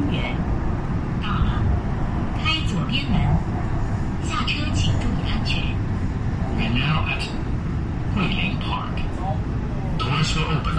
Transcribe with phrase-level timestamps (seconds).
[0.00, 0.34] 公园。
[1.22, 1.62] 到了，
[2.42, 3.20] 开左边门，
[4.24, 5.62] 下车请注意安全。
[6.56, 7.22] We're now at
[8.16, 8.96] Guilin Park.
[9.98, 10.78] Doors will open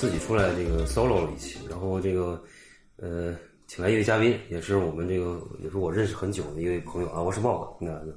[0.00, 2.42] 自己出来这个 solo 了一期，然后这个
[2.96, 8.10] 呃请来一位嘉宾，也是我们这个也是我认识很久的一位朋友啊，我是茂哥，那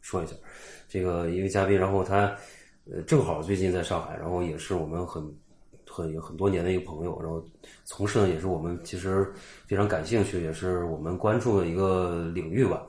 [0.00, 0.36] 说一下，
[0.88, 2.32] 这个一位嘉宾，然后他
[2.88, 5.20] 呃正好最近在上海，然后也是我们很
[5.90, 7.44] 很很多年的一个朋友，然后
[7.82, 9.28] 从事的也是我们其实
[9.66, 12.86] 非常感兴趣，也是我们关注的一个领域吧。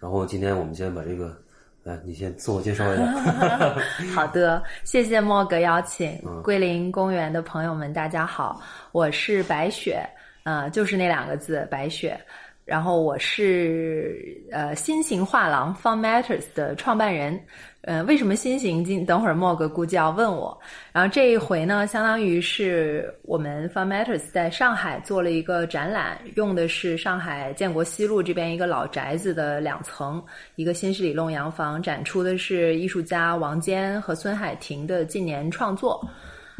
[0.00, 1.40] 然后今天我们先把这个，
[1.84, 3.04] 来，你先自我介绍一下。
[4.14, 6.18] 好的，谢谢莫格邀请。
[6.24, 8.58] 嗯桂林公园的朋友们，大家好，
[8.90, 10.02] 我是白雪，
[10.44, 12.18] 呃，就是那两个字，白雪。
[12.64, 14.18] 然后我是
[14.50, 17.38] 呃新型画廊 Fun Matters 的创办人。
[17.86, 18.82] 呃，为什么新型？
[18.82, 20.58] 今等会儿莫哥估计要问我。
[20.90, 30.22] 然后这一回呢，相当于是我们 Fun Matters 在上海做了一个展览，用的是上海建国西路这边一个老宅子的两层，
[30.56, 36.08] 一个新式里弄洋房，展出的是艺术家王坚和孙海婷的近年创作。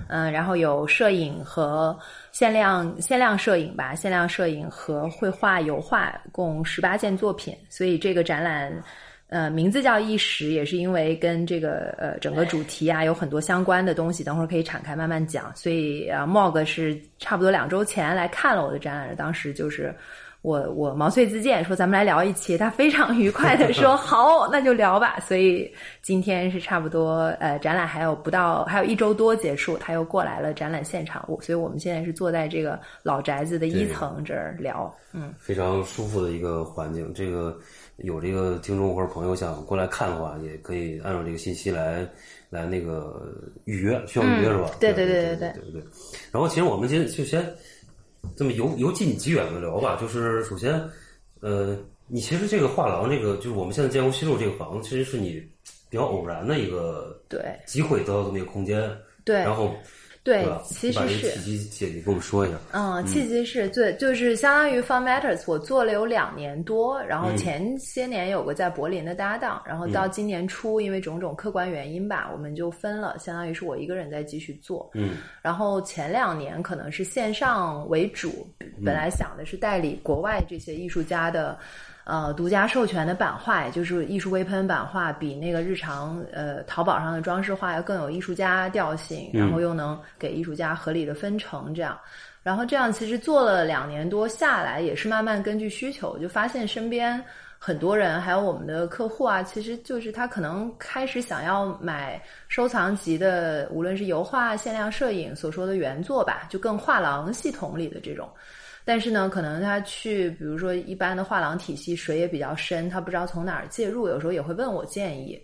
[0.09, 1.97] 嗯，然后有摄影和
[2.33, 7.57] 限量限量摄影吧，限量摄影和绘画、油画，共十八件作品。
[7.71, 8.71] 所以这个展览，
[9.29, 15.55] 呃，名字叫一时，也是因为跟这个呃整个主题啊有很多相关的东西，等会儿可以敞开慢慢讲。
[15.57, 19.95] 所以啊，Mog 是差不多两周前来看了我的展览，当时就是。
[20.45, 25.19] 我我毛遂自荐说咱们来聊一期他非常愉快地说 好那就聊吧。
[25.27, 25.73] 所以
[26.03, 35.33] 今天是差不多呃展览还有不到还有一周多结束他又过来了展览现场我所以我们现在是坐在这个老宅子的一层这儿聊嗯。
[35.39, 37.57] 非常舒服的一个环境这个
[37.97, 42.07] 有这个听众或者朋友想过来看的话也可以按照这个信息来
[42.51, 43.33] 来那个
[43.65, 44.69] 预约需要预约是吧？
[44.79, 45.83] 对对对对对对对
[46.31, 47.43] 然后其实我们今天就先
[48.37, 49.97] 这么由由近及远的聊吧。
[50.01, 50.83] 就是首先，
[51.41, 51.77] 呃，
[52.07, 55.43] 你其实这个画廊，这个就是我们现在建国西路这个房子，其实是你
[55.89, 58.91] 比较偶然的一个对机会得到这么一个空间。
[59.25, 59.75] 对然后
[60.25, 60.49] 对？
[60.65, 62.57] 其实是姐姐跟我们说一下。
[62.73, 74.91] 嗯，契机是对，就是相当于 Fun Matters，我做了有两年多，然后嗯前些年有个在柏林的搭档，然后到今年初，因为种种客观原因吧，我们就分了，相当于是我一个人在继续做。
[74.95, 78.49] 嗯然后前两年可能是线上为主，
[78.83, 81.59] 本来想的是代理国外这些艺术家的。
[82.05, 91.99] 呃，独家授权的版画，也就是艺术微喷版画，比那个日常呃淘宝上的装饰画要更有艺术家调性，然后又能给艺术家合理的分成，这样。
[92.43, 97.19] 然后这样其实做了两年多下来，也是慢慢根据需求，就发现身边
[97.59, 108.29] 很多人，还有我们的客户啊，其实就是他可能开始想要买收藏级的，无论是油画、限量摄影所说的原作吧，就更画廊系统里的这种。
[108.85, 115.43] 但是呢，可能他去，比如说一般的画廊体系水也比较深，他不知道从哪儿介入，有时候也会问我建议。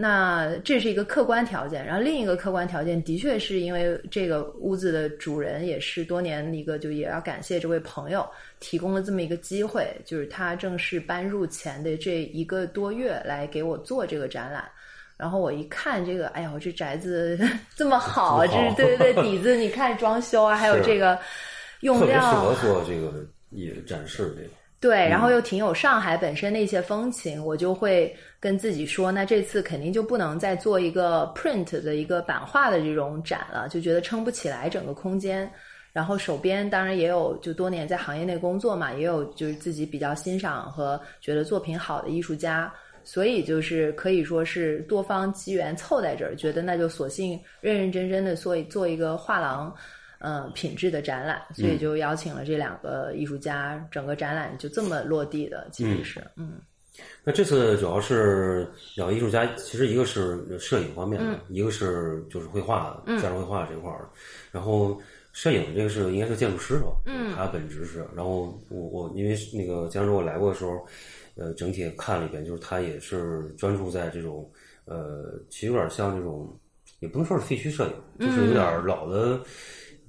[0.00, 8.24] 那这是一个客观条件，然后另一个客观条件的确是因为这个屋子的主人也是多年一个，就也要感谢这位朋友
[8.60, 14.64] 提供了这么一个机会，就是他正式搬入前的这一个多月来给我做这个展览。
[15.16, 17.36] 然后我一看这个，哎呀，我这宅子
[17.74, 21.18] 这么好，这是对对对，底子你看装修啊，还有这个
[21.80, 23.12] 用特别适合做这个
[23.50, 24.50] 也展示这个。
[24.80, 35.50] 对，然后又挺有上海本身的一些风情，我就会跟自己说，那这次肯定就不能再做一个 print 的一个版画的这种展了，就觉得撑不起来整个空间。
[35.92, 42.72] 然后手边当然也有就多年在行业内工作嘛，也有就是自己比较欣赏和觉得作品好的艺术家，
[43.02, 49.74] 所以就是可以说是多方机缘凑在这儿，觉得那就索性认认真真的做一做一个画廊。
[50.18, 56.54] 呃，品质的展览，所以就邀请了这两个艺术家，整个展览就这么落地的，其实是，嗯。
[57.22, 64.08] 那这次主要是两个艺术家，其实一个是摄影方面的，一个是就是绘画、家装绘画这块儿。
[64.50, 65.00] 然后
[65.32, 66.88] 摄影这个是应该是建筑师吧？
[67.06, 68.04] 嗯，他本职是。
[68.16, 70.84] 然后我我因为那个江州我来过的时候，
[71.36, 74.50] 呃，整体看了一遍，就是他也是专注在这种
[74.84, 76.52] 呃，其实有点像这种，
[76.98, 79.40] 也不能说是废墟摄影，就是有点老的。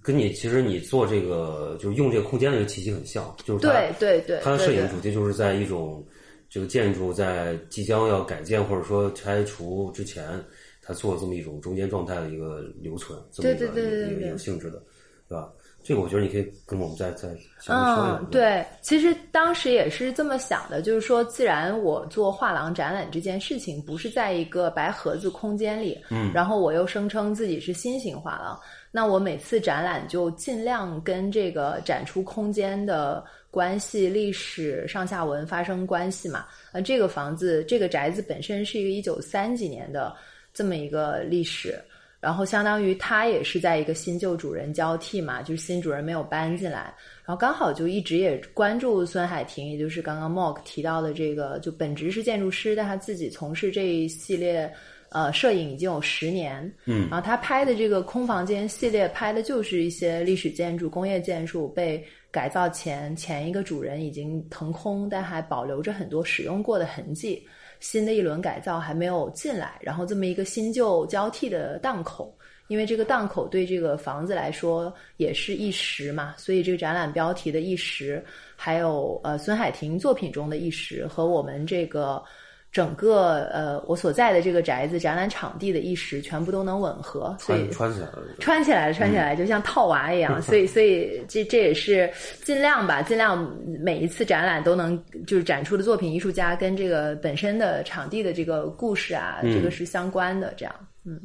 [0.09, 6.03] 跟你其实你做这个就是用这个空间的这个气息很像，就是对对对，它的摄影主题就是在一种
[6.49, 10.43] 这个建筑在即将要改建或者说拆除之前，
[10.81, 14.81] 他做这么一种中间状态的一个留存，这么一个一个一个性质的，
[15.27, 15.53] 对吧？
[15.81, 17.27] 这个我觉得你可以跟我们再再
[17.67, 28.59] 嗯，对，其实当时也是这么想的，就是说，既然我做画廊展览这件事情不是在一个白盒子空间里，嗯，然后我又声称自己是新型画廊。
[28.91, 36.45] 那我每次展览就尽量跟这个展出空间的关系、历史上下文发生关系嘛。
[36.71, 40.15] 呃，这个房子、这个宅子本身是一个一九三几年的
[40.53, 41.79] 这么一个历史，
[42.19, 46.93] 然后相当于他也是在一个新旧主人交替嘛，就是新主人没有搬进来，
[47.25, 54.71] 然后刚好就一直也关注孙海婷，也就是刚刚 Mark 提到的这个，就本职是建筑师，但他自己从事这一系列。
[55.11, 67.43] 呃，摄影已经有十年，嗯，然后他拍的这个空房间系列，拍的就是一些历史建筑、工业建筑被改造前前一个主人已经腾空，但还保留着很多使用过的痕迹，
[67.79, 72.35] 新的一轮改造还没有进来，然后这么一个新旧交替的档口，
[72.67, 78.23] 因为这个档口对这个房子来说也是一时嘛，所以这个展览标题的一时，
[78.55, 82.23] 还有呃孙海婷作品中的一时和我们这个。
[82.71, 90.39] 整个呃，我所在的这个宅子展览场地的意识全部都能吻合，所以穿起来了，穿起来了，穿起来就像套娃一样。
[90.43, 92.07] 所以，所以这这也是
[92.43, 100.53] 尽量吧，尽量每一次展览都能就是展出的作品，艺术家跟这个本身的场地的这个故事啊，这个是相关的。
[100.55, 100.75] 这样，
[101.05, 101.19] 嗯。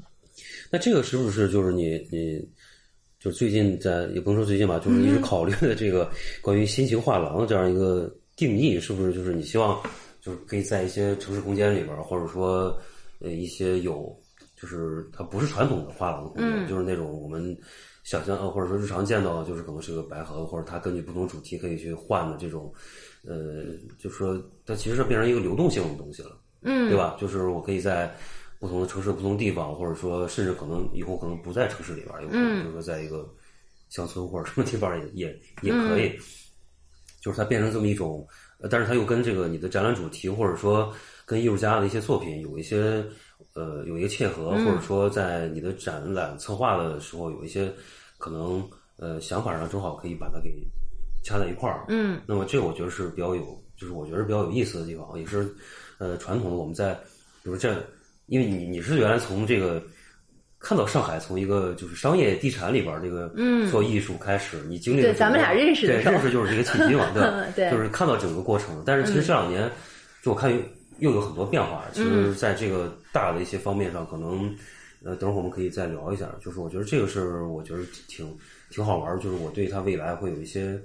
[0.70, 2.42] 那这个是不是就是你你
[3.20, 9.78] 就最近在也不能说最近吧，就是一直考虑的这个关于新型画廊的这样一个定义，是不是就是你希望？
[10.24, 12.74] 就是可以在一些城市空间里边，或者说，
[13.20, 14.10] 呃，一些有，
[14.56, 17.54] 就是它不是传统的画廊空间，就是那种我们
[18.04, 22.72] 想象啊，或者说日常见到，就是可能是个白盒，或者它根据不同主题可以去换的这种，
[23.22, 23.64] 呃，
[23.98, 27.18] 就是说它其实是变成一个流动性的东西了，嗯，对吧？
[27.20, 28.10] 就是我可以在
[28.58, 33.30] 不同的城市、不同地方，或者说甚至可能以后可能不在城市里边，有可能就是说在一个
[33.90, 36.18] 乡村或者什么地方也也也可以，
[37.20, 38.26] 就是它变成这么一种。
[38.70, 40.92] 但是它又跟这个你的展览主题，或者说
[41.24, 43.04] 跟艺术家的一些作品有一些
[43.54, 47.72] 呃有一个切合，或者说在你的展览策划的时候有一些
[48.18, 48.62] 可能
[48.96, 50.50] 呃想法上正好可以把它给
[51.22, 51.84] 掐在一块儿。
[51.88, 55.52] 嗯，那么这我觉得是比较有，就是我觉得比较有意思的地方，也是
[55.98, 56.94] 呃传统的我们在
[57.42, 57.74] 比如这，
[58.26, 59.82] 因为你你是原来从这个。
[60.64, 63.30] 看到上海从一个就是商业地产里边这个
[63.70, 67.06] 做艺术开始，你经历对咱们俩认识的对认识就是这个契机嘛，
[67.54, 68.82] 对，就是看到整个过程。
[68.86, 69.70] 但是其实这两年，
[70.22, 70.50] 就我看
[71.00, 71.84] 又有很多变化。
[71.92, 74.56] 其实在这个大的一些方面上，可能
[75.04, 76.34] 呃，等会儿我们可以再聊一下。
[76.42, 78.34] 就是我觉得这个是我觉得挺
[78.70, 80.80] 挺好玩，就是我对它未来会有一些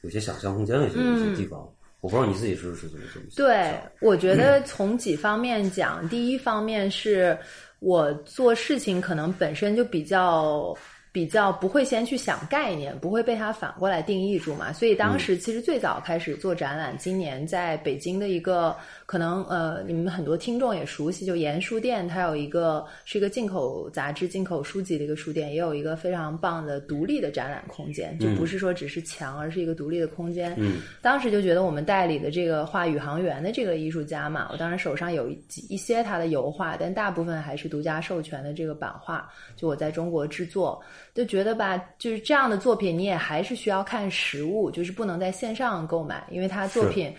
[0.00, 1.60] 有些想象空间的一些一些地方。
[2.00, 3.46] 我不知道你自己是是怎么怎么想。
[3.46, 7.38] 对，我觉得从几方面讲，第一方面是。
[7.80, 10.74] 我做事情可能本身就比较。
[11.12, 14.72] 比较不会先去想概念，不会被它反过来定义住嘛。
[14.72, 18.76] 所以当时其实最早开始做展览，今年在北京的一个
[19.10, 30.54] 可能呃，你们很多听众也熟悉，就盐书店，它有一个是一个进口杂志、进口书籍的一个书店，也有一个非常棒的独立的展览空间，就不是说只是墙，而是一个独立的空间。
[30.58, 40.80] 嗯，当时就觉得我们代理的这个画宇航员的这个艺术家嘛，我当时手上有一一些他的油画，但大部分还是独家授权的这个版画，就我在中国制作。
[41.12, 47.12] 就觉得吧，就是这样的作品，你也还是需要看实物，就是不能在线上购买，因为他作品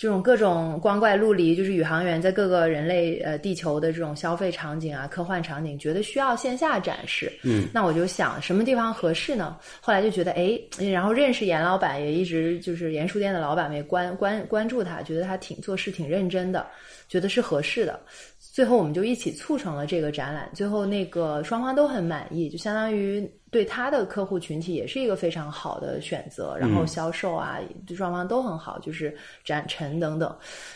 [0.00, 7.30] 这种各种光怪陆离，就是宇航员在各个人类呃地球的这种消费场景啊、科幻场景，觉得需要线下展示。
[7.42, 9.58] 嗯，那我就想什么地方合适呢？
[9.78, 10.58] 后来就觉得，哎，
[10.90, 16.66] 然后认识严老板，也一直就是严书店的老板，也关关关注他，觉得他挺做事挺认真的，
[17.06, 18.00] 觉得是合适的。
[18.38, 29.12] 最后我们就一起促成了这个展览，最后那个双方都很满意，就相当于对他的客户群体也是一个非常好的选择，然后销售啊，对双方都很好，就是
[29.44, 30.34] 展陈等等。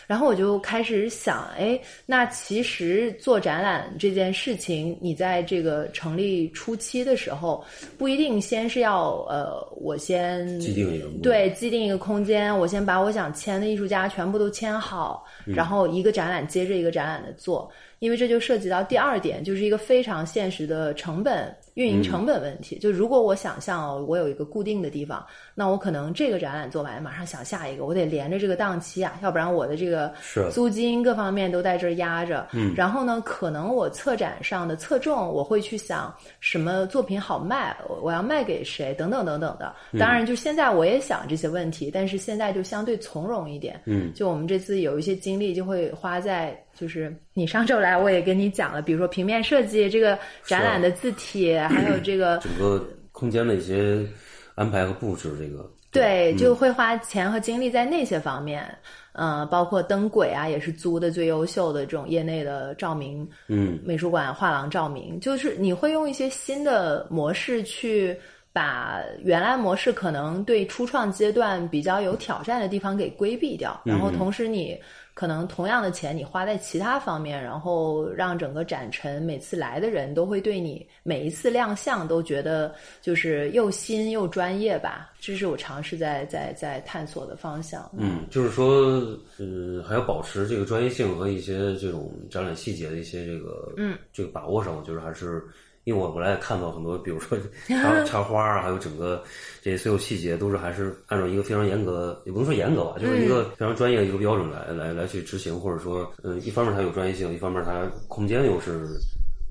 [0.09, 7.65] 然后我就开始想，哎，那其实做展览这件事情，你在这个成立初期的时候，
[7.97, 21.55] 不一定先是要呃，我先既定一个对既定一个空间，我先把我想签的艺术家全部都签好，然后一个展览接着一个展览的做，因为这就涉及到第二点，就是一个非常现实的成本。
[21.75, 32.47] 运营成本问题，就如果我想象哦我有一个固定的地方，那我可能这个展览做完，马上想下一个，我得连着这个档期啊，要不然我的这个是租金各方面都在这儿压着。
[32.53, 39.75] 嗯，然后呢，可能我策展上的侧重，我会去想什么作品好卖，我我要卖给谁，等等等等的。
[39.99, 43.81] 当然，就现在我也想这些问题，但是现在就相对从容一点。
[43.85, 54.07] 嗯，就我们这次有一些精力就会花在，就是你上周来我也跟你讲了，比如说平面设计这个展览的字体，还有 这个整个空间的一些
[54.55, 58.67] 安排和布置，这个对，就会花钱和精力在那些方面。
[59.13, 68.19] 呃，包括灯轨啊，也是租的最优秀的这种业内的照明，嗯，美术馆画廊照明，就是你会用一些新的模式去
[68.53, 74.77] 把原来模式可能对初创阶段比较有挑战的地方给规避掉，然后同时你
[75.15, 87.89] 可能同样的钱你花在其他方面，然后让整个展陈每次来的人都会对你每一次亮相都觉得就是又新又专业吧，这是我尝试在在在探索的方向。
[87.97, 89.01] 嗯，就是说，
[89.39, 95.45] 呃，还要保持这个专业性和一些这种展览细节的一些这个，嗯，这个把握上，我觉得还是，
[95.85, 97.39] 因为我我来看到很多，比如说
[97.69, 99.23] 插插花啊，还有整个
[99.63, 108.89] 这些所有细节，都是还是按照一个非常严格，也不能说严格吧，就是一个非常专业的一个标准来来来去执行，或者说，嗯，一方面它有专业性，一方面它空间又是。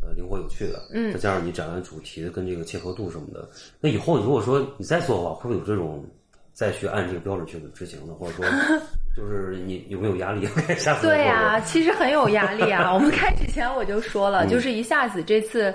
[0.05, 3.47] 呃，灵活有趣的，嗯再加上你展览主题跟这个切合度什么的，
[3.79, 6.05] 那以后如果说你再做的话，会不会有这种
[6.51, 8.13] 再去按这个标准去执行的？
[8.13, 8.45] 或者说，
[9.15, 10.45] 就是你有没有压力？
[10.77, 12.93] 下次对呀、做其实很有压力啊。
[12.93, 15.73] 我们开始前我就说嗯了，就是一下子这次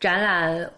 [0.00, 0.70] 展览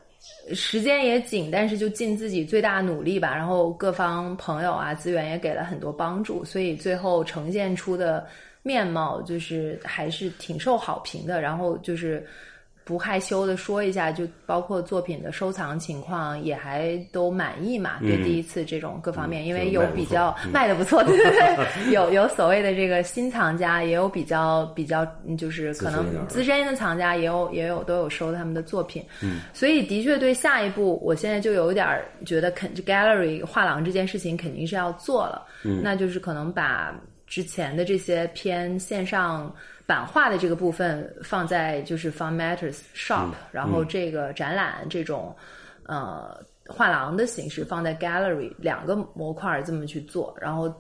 [0.53, 3.35] 时间也紧，但是就尽自己最大努力吧。
[3.35, 8.27] 然后各方朋友啊资源也给了很多帮助，所以最后呈现出的
[8.63, 11.41] 面貌就是还是挺受好评的。
[11.41, 12.27] 然后就是。
[12.91, 18.01] 不害羞的说一下，就包括作品的收藏情况也还都满意嘛？
[18.01, 20.51] 对第一次这种各方面，嗯因为有比较嗯。
[20.51, 31.87] 卖的不错，对对对， 有有所谓的这个新藏家，也有比较比较嗯就是可能资深的藏家也有也有都有收他们的作品，嗯，所以的确对下一步，我现在就有点
[32.27, 36.93] 觉得肯 gallery 画廊这件事情肯定是要做了，嗯，那就是可能把
[37.29, 39.55] 之前的这些偏线上
[39.91, 45.35] 版画的这个部分放在就是 Fun Matters Shop，、然后这个展览这种
[45.83, 50.73] 呃画廊的形式放在 Gallery 两个模块儿这么去做，然后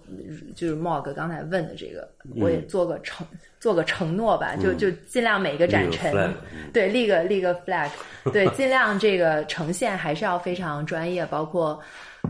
[0.54, 3.26] 就是 Mog 刚才问的这个，我也做个承
[3.58, 6.32] 做个承诺吧，就就尽量每个展陈
[6.72, 7.90] 对立个立个 flag，
[8.32, 11.80] 对，尽量这个呈现还是要非常专业，包括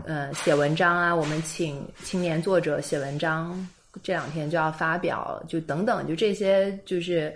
[0.07, 3.55] 呃写文章啊，我们请青年作者写文章，
[4.03, 7.33] 这两天就要发表，就等等，就这些就是。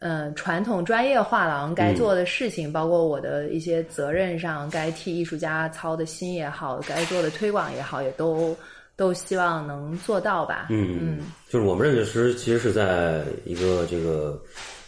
[0.00, 8.56] 嗯，传统专业画廊该做的事情，包括我的一些责任上，该替艺术家操的心也好，该做的推广也好，也都
[8.94, 10.68] 都希望能做到吧。
[10.70, 14.40] 嗯嗯，就是我们认识其实是在一个这个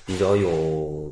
[0.06, 1.10] 比较有，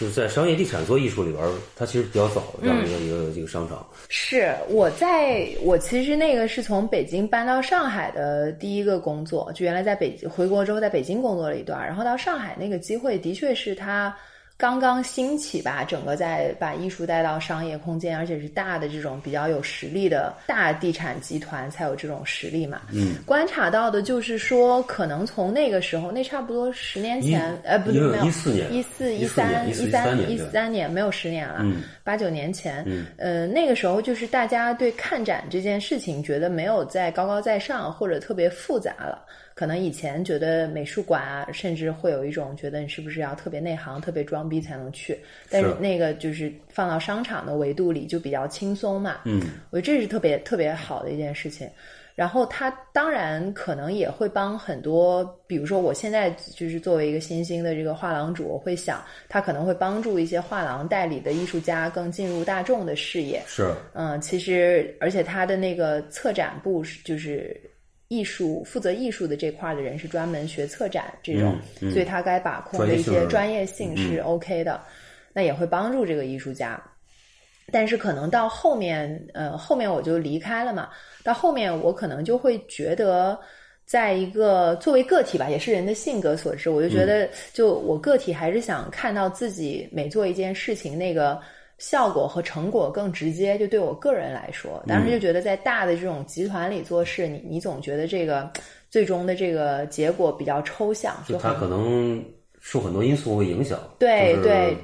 [0.00, 1.42] 就是在商业地产做艺术里边，
[1.76, 3.86] 它其实比较早这样一个、一个一个商场。
[4.08, 14.14] 是我在我其实那个是从北京搬到上海的第一个工作，就原来在北京回国之后在北京工作了一段，然后到上海那个机会的确是它
[14.56, 22.82] 刚刚兴起吧，整个在把艺术带到商业空间，而且是大的这种比较有实力的大地产集团才有这种实力嘛。
[22.92, 31.82] 嗯，观察到的就是说，可能从那个时候，那差不多十年前，呃，不对没有一四年一四14三一三一三年没有十年了，嗯。
[32.04, 33.06] 八九年前，嗯。
[33.18, 39.24] 呃，那个时候就是大家对看展这件事情觉得没有在高高在上或者特别复杂了。
[39.54, 45.18] 可能以前觉得美术馆啊，甚至会有一种觉得你是不是要特别内行、特别装逼才能去，
[45.48, 49.20] 但是是那个就是放到商场的维度里就比较轻松嘛。
[49.24, 51.68] 嗯，我觉得这是特别特别好的一件事情。
[52.16, 63.42] 然后他当然可能也会帮很多，比如说我现在就是作为一个新兴的这个画廊主，我会想他可能会帮助一些画廊代理的艺术家更进入大众的视野。
[63.48, 67.60] 是，嗯，其实而且他的那个策展部是就是
[68.08, 74.80] 艺术负责艺术的这块的人是专门学策展这种，嗯嗯所以他该把控的一些专业性是 OK 的，
[75.32, 76.80] 那也会帮助这个艺术家。
[77.72, 80.90] 但是可能到后面，呃，后面我就离开了嘛。
[81.22, 83.38] 到后面我可能就会觉得，
[83.86, 91.40] 在一个作为个体吧，也是人的性格所致，我就觉得，就我个体还是想看到自己每做一件事情，那个
[91.78, 93.58] 效果和成果更直接。
[93.58, 98.50] 就对我个人来说，当时就觉得在大的这种集团里做事，你你总觉得这个
[98.90, 102.24] 最终的这个结果比较抽象，就很就它可能
[102.60, 103.78] 受很多因素会影响。
[103.98, 104.76] 对对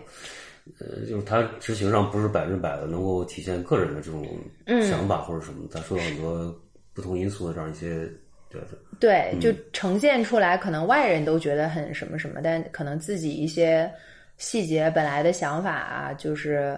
[0.79, 4.25] 呃，就是它执行上不是百分之百的能够体现个人的这种
[4.67, 6.55] 嗯想法或者什么，它受到很多
[6.95, 8.09] 不同因素的这样一些
[8.49, 8.61] 对
[9.01, 13.91] 对，嗯就呈现出来，可能外人都觉得很什么什么，但可能自己一些
[14.41, 16.77] 细节本来的想法啊，就是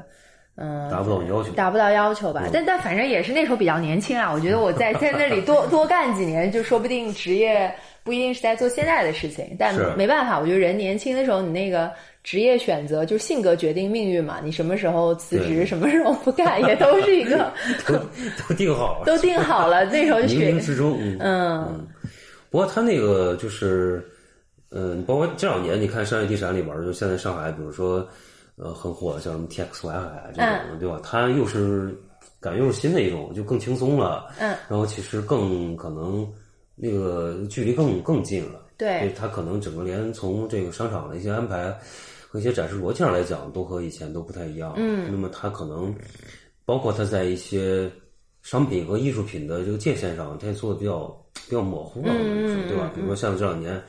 [0.57, 1.50] 嗯，达不到要求。
[1.52, 2.42] 达不到要求嗯吧。
[2.52, 9.57] 但但反正也是那时候比较年轻啊，我觉得我在在那里多 多干几年，就说不定职业不一定是在做现在的事情。
[9.59, 11.90] 但没办法，我觉得人年轻的时候，你那个
[12.25, 17.50] 职业选择就是性格决定命运嘛，你什么时候辞职，什么时候不干，也都是一个
[17.87, 17.95] 都
[18.49, 19.85] 都定好了，都定好了。
[19.85, 21.87] 那时候就冥学冥之中，嗯嗯
[22.50, 24.07] 不过他那个就是，
[24.75, 28.07] 嗯，包括这两年你看商业地产里边，就现在上海，比如说，
[28.57, 30.79] 呃，很火的像什么 TXY 海这种，嗯。
[30.79, 31.00] 对吧？
[31.02, 31.95] 它又是
[32.41, 36.26] 感觉又是新的一种，就更轻松了，嗯，然后其实更可能
[36.75, 39.12] 那个距离更更近了，对。
[39.17, 41.71] 它可能整个连从这个商场的一些安排
[42.29, 45.09] 和一些展示逻辑上来讲，都和以前都不太一样，嗯。
[45.11, 45.95] 那么它可能
[46.64, 47.91] 包括它在一些
[48.41, 51.07] 商品和艺术品的这个界限上，它也做的比较
[51.47, 52.12] 比较模糊了，
[52.69, 52.91] 对吧？
[52.95, 53.81] 比如说像这两年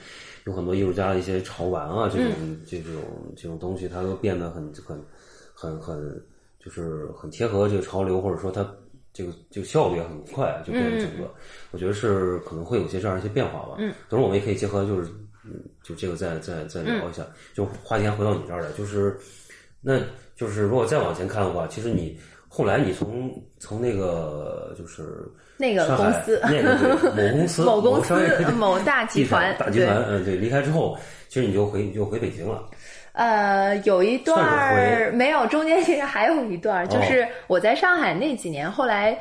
[0.45, 2.93] 有很多艺术家的一些潮玩啊，这种、嗯这种
[3.35, 5.01] 这种东西，它都变得很很
[5.53, 6.25] 很很
[6.59, 8.65] 就是很贴合这个潮流，或者说它
[9.13, 11.31] 这个这个效率也很快，就变成整个，
[11.71, 13.75] 我觉得是可能会有些这样一些变化吧。
[13.77, 15.09] 嗯，等会儿我们也可以结合就是
[15.45, 17.25] 嗯，就这个再再再聊一下。
[17.53, 19.17] 就话题还回到你这儿来，就是
[19.81, 19.99] 那
[20.35, 22.17] 就是如果再往前看的话，其实你
[22.55, 26.85] 后来你从从那个就是那个公司那个某
[27.33, 28.13] 公司 某公司
[28.55, 30.95] 某大集团大集团，嗯，对，离开之后，
[31.29, 32.63] 其实你就回你就回北京了。
[33.13, 39.17] 呃，有一段儿没有，中间其实还有一段儿，哦就是我在上海那几年，后来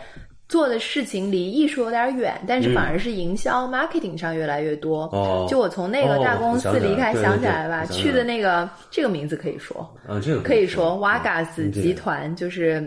[0.52, 5.08] 做的事情离艺术有点远，但是反而是营销、marketing 上越来越多。
[5.48, 12.86] 就我从那个大公司离开，想起来吧，去的那个这个名字可以说，啊，这个可以说嗯 Wagas 集团就是。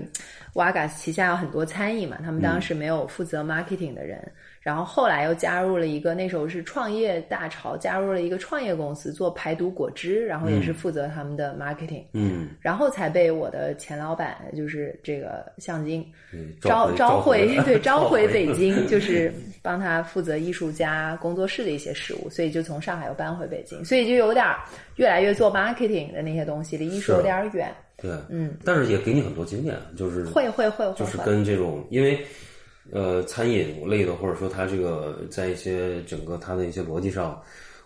[0.55, 4.25] Wagas 旗下有很多餐饮嘛，他们当时没有负责 marketing 的人，
[4.65, 16.03] 然后后来又加入了一个那时候是创业大潮，加入了一个创业公司做排毒果汁，然后也是负责他们的 marketing，、嗯，然后才被我的前老板就是这个向京
[16.59, 24.57] 招召召回，对召召回北京， 就是帮他负责艺术家工作室的一些事务，所以就从上海又搬回北京，所以就有点儿
[24.95, 32.19] 越来越做 marketing 的那些东西离艺术有点远，对，嗯，但是也给你很多经验，就是会会会会就是，跟这种，因为
[32.91, 37.41] 呃，餐饮类的，或者说它这个在一些整个它的一些逻辑上，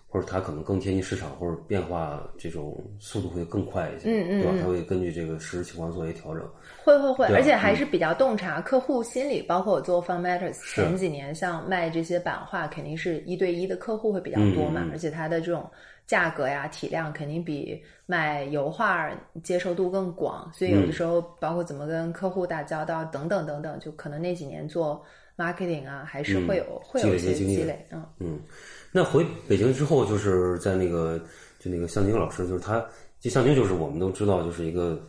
[0.09, 4.51] 或者它可能更贴近市场，或者变化这种速度会更快一些，嗯嗯对吧？
[4.55, 6.43] 嗯它会根据这个实时情况做一些调整。
[6.83, 15.69] 会会会，而且还是比较洞察客户心理，包括我做 Fun Matters 前几年，像卖这些版画，肯定是一对一的客户会比较多嘛，而且它的这种
[16.07, 19.11] 价格呀、体量肯定比卖油画
[19.43, 25.03] 接受度更广，所以有的时候包括怎么跟客户打交道等等等等，就可能那几年做
[25.39, 28.05] marketing 啊，还是会有、会有一些经验积累，嗯。
[28.19, 28.39] 嗯，
[28.91, 31.17] 那回北京之后，就是在那个
[31.59, 32.85] 就那个向京老师，就是他，
[33.21, 35.01] 就向京就是我们都知道，就是一个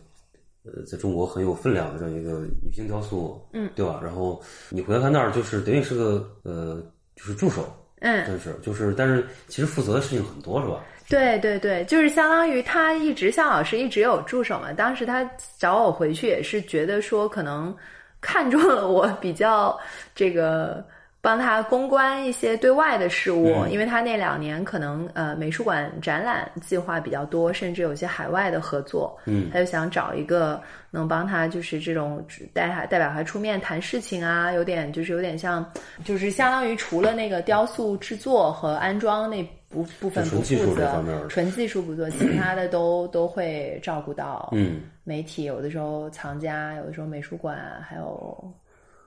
[0.63, 3.99] 呃，在中国很有分量的这样一个女性雕塑，嗯，对吧？
[4.01, 6.81] 然后你回到他那儿，就是等于是个呃，
[7.15, 7.65] 就是助手，
[7.99, 10.83] 嗯，但是就是但是其实负责的事情很多，是吧？
[11.09, 14.71] 对对对，就是相当于他一直向老师一直有助手嘛。
[14.71, 17.75] 当时他找我回去也是觉得说，可能
[18.21, 19.77] 看中了我比较
[20.15, 20.85] 这个
[21.19, 23.71] 帮他公关一些对外的事务，嗯。
[23.71, 29.49] 因为他那两年可能呃美术馆展览计划比较多，甚至有些海外的合作，嗯。
[29.51, 35.65] 他就想找一个能帮他就是这种代他代表他出面谈事情啊，有点就是有点像，
[36.03, 44.49] 就是相当于除了那个雕塑制作和安装那部部分不技术负责这方面，纯技术不做，其他的都都会照顾到。
[44.53, 48.53] 嗯媒体有的时候藏家，有的时候美术馆，还有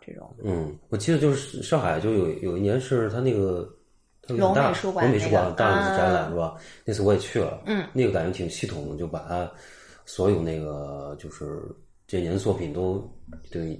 [0.04, 3.68] 这种嗯，我记得就是上海就有有一年是他那个。
[4.26, 6.56] 龙美术馆龙美术那个馆大的展览啊是吧？
[6.82, 9.52] 那次我也去了，嗯，那个感觉挺系统的，就把他
[10.06, 11.60] 所有那个就是
[12.06, 13.06] 这年作品都
[13.52, 13.78] 对，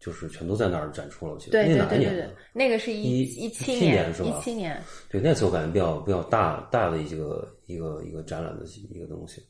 [0.00, 1.34] 就是全都在那儿展出了。
[1.34, 9.42] 我记得对那是哪年的？，那个是一一七17年是吧一七年，对，那次我感觉比较比较大大的一个一个一个展览的一个东西。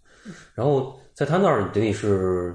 [0.54, 2.54] 然后在他那儿等于是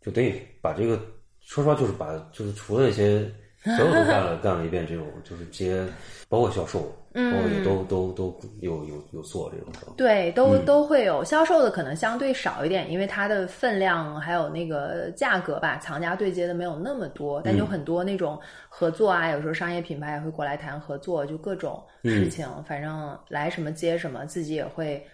[0.00, 1.00] 就等于把这个
[1.40, 3.32] 说实话就是把就是除了一些
[3.76, 5.84] 所有都干了干了一遍这种，就是接
[6.28, 9.92] 包括销售，嗯包括也都都都有有有做这种的。
[9.96, 25.04] 对，都、都会有销售的可能相对少一点，因为它的分量还有那个价格吧，藏家对接的没有那么多，但有很多那种合作啊，有时候商业品牌也会过来谈合作，就各种事情，反正来什么接什么，自己也会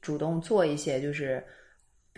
[0.00, 1.44] 主动做一些，就是。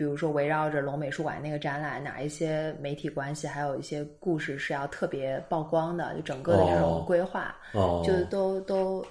[0.01, 9.05] 比如说围绕着龙美术馆那个展览，哪一些媒体关系，还有一些故事是要特别曝光的，就整个的这种哦规划，哦，就都都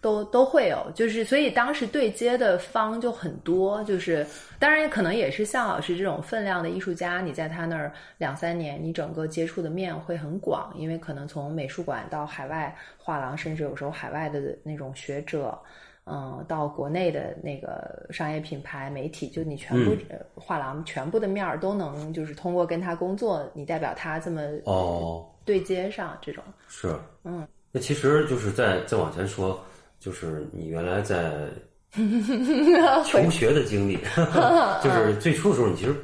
[0.00, 4.26] 都都会有，就是所以当时对接的方就很多，就是
[4.58, 15.58] 当然可能也是向老师这种分量的艺术家，你在他那儿两三年，你整个接触的面会很广，因为可能从美术馆到海外画廊，甚至有时候海外的那种学者。
[16.04, 26.42] 嗯，到国内的那个商业品牌、媒体，就你全部、呃画廊全部的面儿都能，就是通过跟他工作，你代表他这么哦，对接上这种。
[26.66, 29.60] 是，嗯，那其实就是再再往前说，
[30.00, 31.48] 就是你原来在
[33.04, 33.96] 求学的经历，
[34.82, 35.94] 就是最初的时候，你其实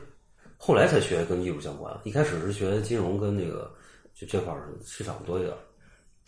[0.56, 3.68] 后来才学跟艺术相关，一开始是学金融跟那个
[4.14, 5.52] 就这块儿市场多一点。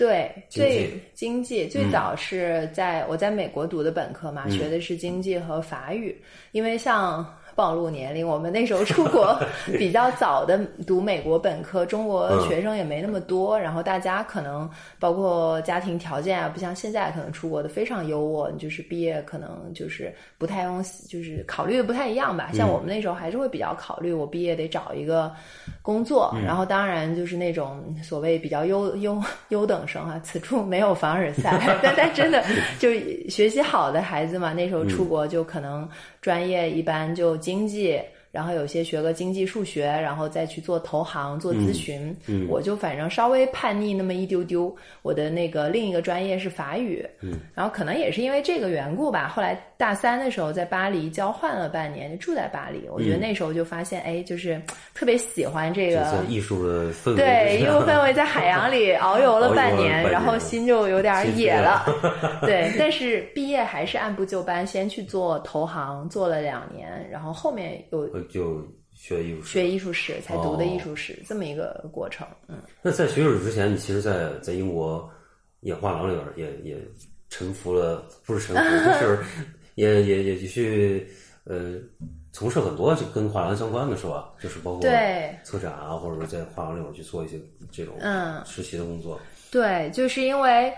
[0.01, 6.21] 对，最经济最早是在、我在美国读的本科嘛，学的是经济和法语，
[6.53, 7.25] 因为像。
[7.55, 9.39] 暴露年龄，我们那时候出国
[9.79, 22.51] 比较早的读美国本科，中国学生也没那么多，然后大家可能包括家庭条件啊，不像现在可能出国的非常优渥，就是毕业可能就是不太用，就是考虑的不太一样吧。
[22.53, 25.33] 像我们那时候还是会比较考虑，我毕业得找一个
[25.83, 32.43] 工作，然后当然就是那种所谓比较优优优等生啊，此处没有凡尔赛，但但真的
[32.79, 32.91] 就
[33.29, 35.89] 学习好的孩子嘛，那时候出国就可能
[36.21, 38.01] 专业一般就经济。
[38.31, 42.17] 然后有些学个经济数学，然后再去做投行、做咨询。
[42.27, 44.75] 嗯，我就反正稍微叛逆那么一丢丢。
[45.03, 47.05] 我的那个另一个专业是法语。
[47.21, 49.29] 嗯，然后可能也是因为这个缘故吧。
[49.29, 52.89] 后来大三的时候在巴黎交换了半年，就住在巴黎。
[52.89, 54.61] 我觉得那时候就发现，哎，就是
[54.95, 61.85] 特别喜欢这个艺术的氛围，对艺术氛围，在海洋里 遨游了半年，遨游了半年然后心就有点野了。
[62.43, 69.49] 对，但是毕业还是按部就班，先去做投行，做了两年，然后后面又就学艺术史。
[69.49, 72.27] 学艺术史，才读的哦艺术史、这么一个过程。
[72.49, 75.09] 嗯，那在学艺术史之前，你其实在，在英国
[75.61, 76.79] 演画廊里边也也
[77.29, 78.63] 沉浮了，不是沉浮，
[79.01, 79.25] 就是
[79.75, 81.09] 也也也去
[81.45, 81.75] 呃
[82.33, 84.33] 从事很多就跟画廊相关的是吧？
[84.41, 89.21] 就是包括对策展啊，或者说在画廊里边去做一些这种嗯实习的工作。
[89.51, 90.73] 对，就是因为，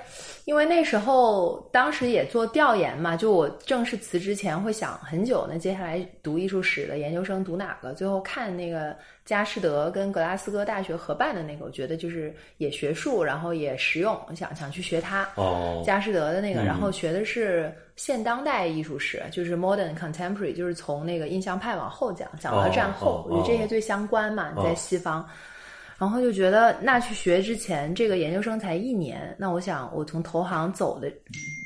[0.46, 7.92] 因为那时候当时也做调研嘛，就我正式辞职前会想很久，那接下来读艺术史的研究生读哪个？
[7.92, 15.28] 最后看那个佳士得跟格拉斯哥大学合办的那个，我觉得就是也学术，然后也实用，想想去学它。
[15.35, 25.28] 哦，佳士得的那个，嗯然后学的是现当代艺术史，就是 modern contemporary，就是从那个印象派往后讲，讲到战后，哦我觉得这些最相关嘛，哦在西方。
[26.02, 31.08] 然后就觉得，那去学之前，这个研究生才一年，那我想我从投行走的，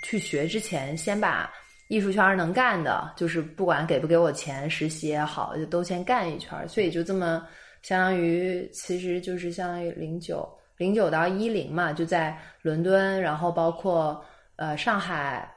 [0.03, 1.51] 去学之前，先把
[1.89, 6.69] 艺术圈能干的，就是不管给不给我钱，实习也好，就都先干一圈。
[6.69, 7.47] 所以就这么，
[7.81, 10.47] 相当于其实就是相当于零九
[10.77, 14.23] 零九到一零嘛，就在伦敦，然后包括
[14.57, 15.51] 呃上海。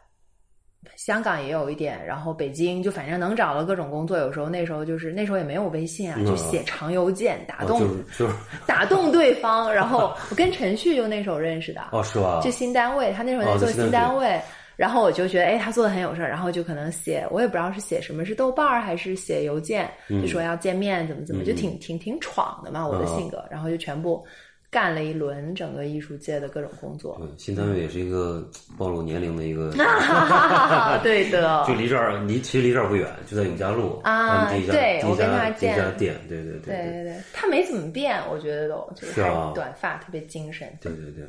[0.96, 4.18] 香港也有一点，然后北京就反正能找到各种工作。
[4.18, 8.34] 有时候那时候就是那时候也没有微信啊，嗯就写长邮件打哦动、就是就是
[8.66, 9.74] 打动对方。
[9.74, 12.40] 然后我跟陈旭就那时候认识的，哦，是吧？
[12.44, 14.40] 就新单位，他那时候在做新新单位。
[14.78, 23.44] 然后我就觉得，哎，他做的很有事儿，然后就可能写，我也不知道是写什么，是豆瓣儿还是写邮件，就说要见面，怎么怎么，就挺挺挺闯的嘛，我的性格。
[23.52, 24.26] 然后就全部
[24.72, 27.18] 干了一轮整个艺术界的各种工作。
[27.20, 29.72] 对，新单位也是一个暴露年龄的一个
[31.02, 39.22] 对的，就离这儿离其实离这儿不远，就在永嘉路啊对我跟他见一家店，对对对对对对，他没怎么变，我觉得都就是
[39.56, 40.68] 短发，特别精神。
[40.82, 41.28] 对对对，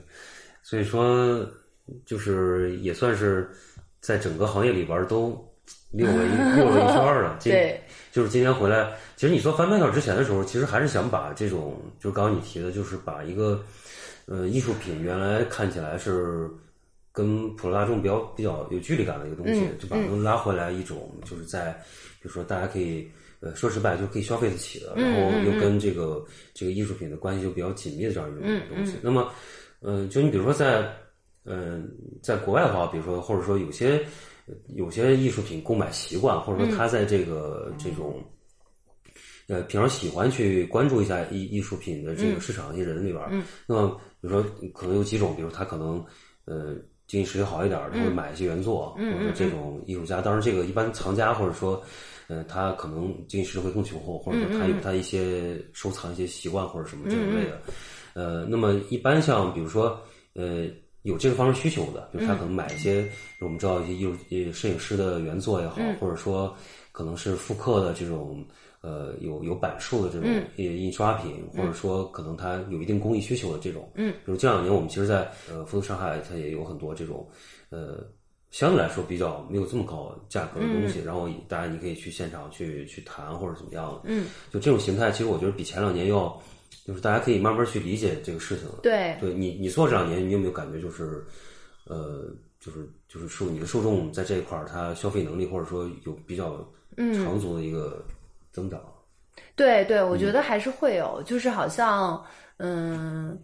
[0.62, 1.48] 所以说
[2.04, 3.50] 就是也算是
[4.00, 5.32] 在整个行业里边都
[5.90, 7.36] 溜了一溜了一圈儿了。
[7.38, 7.80] 今对，
[8.12, 13.64] 就是今天回来，其实你做翻拍稿之前的时候，其实还是想把这种，就刚刚你提的，就是把一个
[14.26, 16.48] 呃艺术品原来看起来是
[17.12, 21.72] 跟普罗大众比较比较有距离感的一个东西，嗯就把它们拉回来一种，就是在
[22.20, 23.10] 比如说大家可以。
[23.42, 26.22] 呃，说实白，就可以消费得起的，嗯然后又跟这个
[26.52, 28.98] 这个艺术品的关系就比较紧密的这样一种嗯东西。
[29.00, 29.32] 那么，
[29.80, 30.86] 嗯、就你比如说在，
[31.46, 31.90] 嗯、
[32.22, 33.98] 在国外的话，比如说或者说有些
[34.68, 38.22] 有些艺术品购买习惯，或者说他在这个、这种
[39.48, 43.88] 呃平常喜欢去关注一下艺艺术品的这个市场一些人里边，嗯，那么
[44.20, 46.04] 比如说可能有几种，比如他可能
[46.44, 46.74] 呃
[47.06, 51.82] 经济实力好一点，他会买一些原作，嗯或者这种艺术家，当然这个一般藏家或者说
[52.28, 57.60] 呃他可能经济实力会更雄厚，或者说他有他一些收藏一些习惯或者什么这种类的，
[58.14, 60.00] 呃，那么一般像比如说
[60.34, 60.66] 呃。
[61.02, 63.08] 有这个方面需求的，比如他可能买一些，
[63.40, 66.54] 我们知道一些艺术、呃摄影师的原作也好，或者说
[66.92, 68.44] 可能是复刻的这种，
[68.82, 77.26] 呃，有有版数的这种印印刷品，或者说可能他有一定工艺需求的这种，嗯，比如这两年我们其实，在呃复读上海，它也有很多这种，
[77.70, 78.06] 呃，
[78.50, 86.38] 相对来说比较没有这么高价格的东西，然后大家你可以去现场去去谈或者怎么样的，嗯，就这种形态，其实我觉得比前两年要。
[86.90, 88.80] 就是大家可以慢慢去理解这个事情了。
[88.82, 91.24] 对，对你你做这两年，你有没有感觉就是，
[91.84, 92.24] 呃，
[92.58, 98.04] 就是就是受你的受众在这一块儿，他消费能力或者说有比较长足的一个
[98.50, 98.82] 增长？
[99.54, 102.20] 对对，我觉得还是会有，就是好像
[102.56, 103.38] 嗯，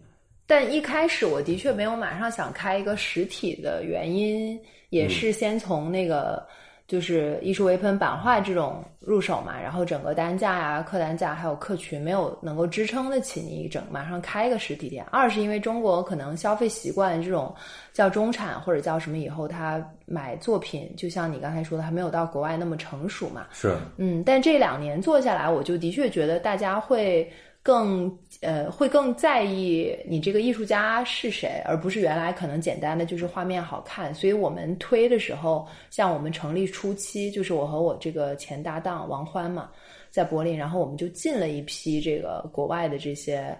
[0.45, 6.45] 但一开始我的确没有马上想开一个实体的原因，也是先从那个。
[6.87, 15.05] 就是艺术微喷版画这种入手嘛，然后整个单价呀、客单价还有客群没有能够支撑得起你整马上开一个实体店。
[15.11, 17.53] 二是因为中国可能消费习惯这种
[17.91, 23.47] 叫中产或者叫什么以后，他买作品就像你刚才说的，还没有到国外那么成熟嘛。
[23.51, 27.29] 是，嗯，但这两年做下来，我就的确觉得大家会。
[27.67, 34.15] 更呃会更在意你这个艺术家是谁，而不是原来可能简单的就是画面好看。
[34.15, 39.69] 所以我们推的时候，像我们成立初期，就是我和我这个前搭档王欢嘛，
[40.09, 43.53] 在柏林，然后我们就进了一批这个国外的这些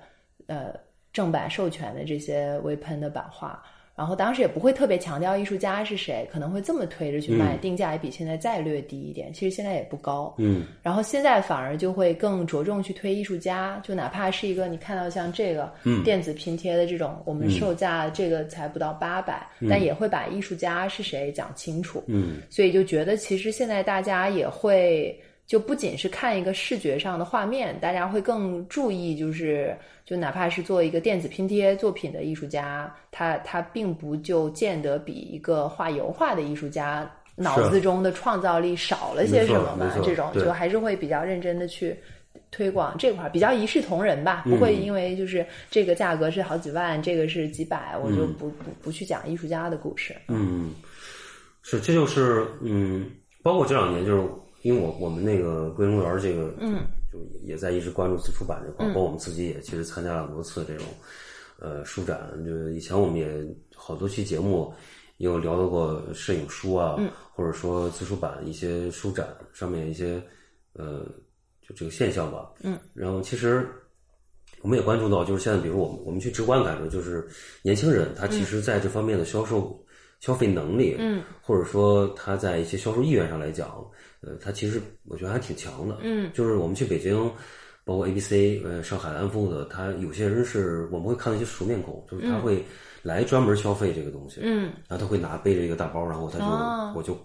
[0.45, 0.73] 呃
[1.11, 3.61] 正版授权的这些微喷的版画。
[3.97, 9.33] 然后当时也不会特别强调艺术家是谁，可能会这么推着去卖，定价也比现在再略低一点。
[9.33, 10.31] 其实现在也不高。
[10.37, 10.67] 嗯。
[10.83, 15.73] 然后现在反而就会更着重去推艺术家，就哪怕是一个你看到像这个
[16.05, 22.03] 电子拼贴的这种，我们售价这个才不到八百，但也会把艺术家是谁讲清楚。
[22.05, 22.41] 嗯。
[22.51, 25.19] 所以就觉得其实现在大家也会。
[25.47, 29.73] 就不仅是看一个视觉上的画面，大家会更注意，就是
[30.07, 39.93] 就哪怕是做一个电子拼贴作品的艺术家，他他并不就见得比一个画油画的艺术家脑子中的创造力少了些什么嘛？
[40.05, 41.93] 这种就还是会比较认真的去
[42.51, 50.15] 推广这块，比较一视同仁吧，不会因为就是这个价格是好几万，这个是几百，我就不不不去讲艺术家的故事。
[50.29, 50.71] 嗯，
[51.63, 53.11] 是，这就是嗯，
[53.43, 54.25] 包括这两年就是。
[54.63, 56.79] 因为我我们那个桂公园这个，嗯，
[57.11, 60.85] 就也在一直关注自出版这块，包括我们自己也其实参加了很多次这种，
[61.59, 62.31] 呃，书展。
[62.45, 64.73] 就是以前我们也好多期节目
[65.17, 66.97] 也有聊到过摄影书啊，
[67.33, 70.21] 或者说自出版一些书展上面一些，
[70.73, 71.05] 呃，
[71.61, 72.51] 就这个现象吧。
[72.61, 73.65] 嗯，然后其实
[74.61, 77.25] 我们也关注到，就是现在比如我们我们去直观感受，就是
[77.61, 79.81] 年轻人他其实在这方面的销售
[80.19, 83.81] 消费能力，嗯，或者说他在一些销售意愿上来讲。
[84.21, 87.15] 呃，他其实我觉得还挺强的，嗯，就是我们去北京，
[87.85, 92.65] 包括 A B C，呃，上海安富的，他有些人是我们会看到一些熟面孔，就是他会
[93.03, 96.45] 来专门消费这个东西，嗯，然后他会拿背着一个大包，然后他就
[96.97, 97.17] 我就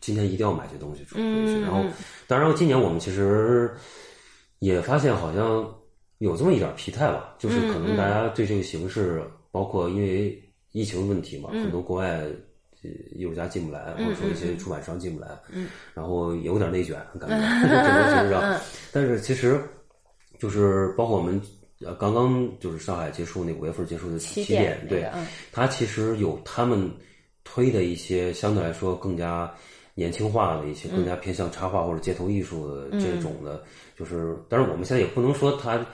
[0.00, 1.82] 今天一定要买这东西出回去，然后
[2.26, 3.70] 当然今年我们其实
[4.58, 5.66] 也发现好像
[6.18, 10.38] 有这么一点疲态吧，就是可能大家对这个形式，包括因为
[10.72, 12.26] 疫情问题嘛，很多国外。
[13.14, 17.36] 艺术家进不来，或者说一些出版商进不来，嗯，然后有点内卷，感觉
[17.68, 18.60] 这个形式上。
[18.92, 19.60] 但是其实，
[20.38, 21.40] 就是包括我们
[21.98, 25.08] 刚刚就是上海结束那五月份结束的起点，对，
[25.52, 26.90] 它其实有他们
[27.44, 29.52] 推的一些相对来说更加
[29.94, 33.62] 年轻化的一些，更加偏向插画或者街头艺术的这种的，
[33.98, 35.84] 就是但是我们现在也不能说它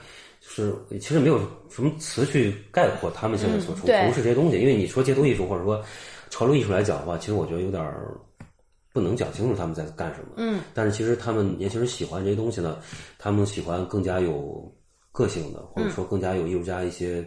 [0.47, 1.37] 就是其实没有
[1.69, 5.83] 什么词去概括他们现在所从从事这些东西，因为你说街头艺术或者说。
[6.29, 7.81] 潮流艺术来讲的话，其实我觉得有点
[8.91, 10.33] 不能讲清楚他们在干什么。
[10.35, 12.79] 嗯，但是其实他们年轻人喜欢这些东西呢，
[13.17, 14.69] 他们喜欢更加有
[15.13, 17.25] 个性的，或者说更加有艺术家一些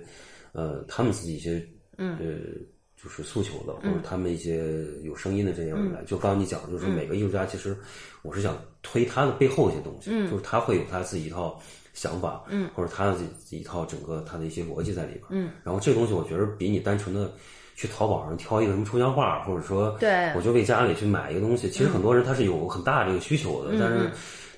[0.52, 2.18] 呃他们自己一些呃
[3.02, 6.04] 就是诉求的，或者他们一些有声音的这些人来。
[6.04, 7.74] 就刚刚你讲，就是每个艺术家其实
[8.20, 11.58] 我是想推他的背后一些东西，就是他会有他自己一套
[12.00, 17.30] 想法，嗯，或者他自己一套整个他的一些逻辑在里边，嗯，然后这个东西我觉得比你单纯的。
[17.76, 21.70] 去淘宝上挑一个什么抽象画，或者说，对，我就为家里去买一个东西。
[21.70, 24.10] 其实很多人他是有很大这个需求的，但是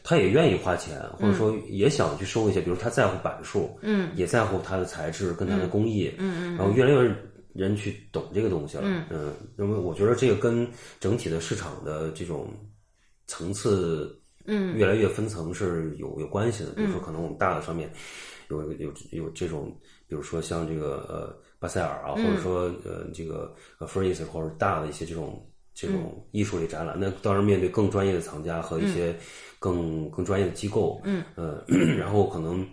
[0.02, 7.14] 他也愿意花钱，或者说也想去收一些，比如他在乎版数，嗯，也在乎它的材质跟它的工艺，嗯嗯，然后越来越
[7.52, 9.05] 人去懂这个东西了，嗯。
[9.11, 12.48] 嗯，那么我觉得这个跟整体的市场的这种
[13.28, 16.70] 层次嗯越来越分层是有有关系的。
[16.72, 17.90] 比如说，可能我们大的上面
[18.48, 19.76] 有有有这种，
[20.09, 29.16] 比如说像这个呃巴塞尔啊，或者说呃这个呃 Freeze 或者大的一些这种这种艺术类展览，那当然面对更专业的藏家和一些
[29.59, 31.64] 更更专业的机构，嗯呃，
[31.98, 32.66] 然后可能。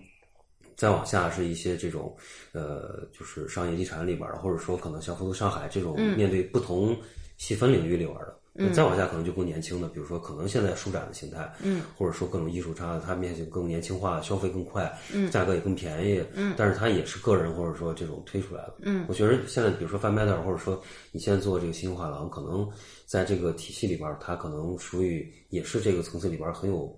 [0.76, 2.16] 再往下是一些这种，
[2.54, 6.96] 呃，就是商业地产里边儿的，或者说可能像复读上海这种面对不同
[7.36, 8.39] 细分领域里边儿的。
[8.54, 15.30] 那再往下可能就更年轻的，比如说可能现在舒展的形态，嗯，或者说各种艺术差，它面向更年轻化，消费更快，嗯。
[15.32, 19.06] 价格也更便宜，嗯，但是它也是个人或者说这种推出来的，嗯。
[19.08, 20.82] 我觉得现在比如说 Fan Matter，或者说
[21.12, 22.70] 你现在做这个新画廊，可能
[23.06, 26.94] 在这个体系里边儿，它可能属于也是这个层次里边儿很有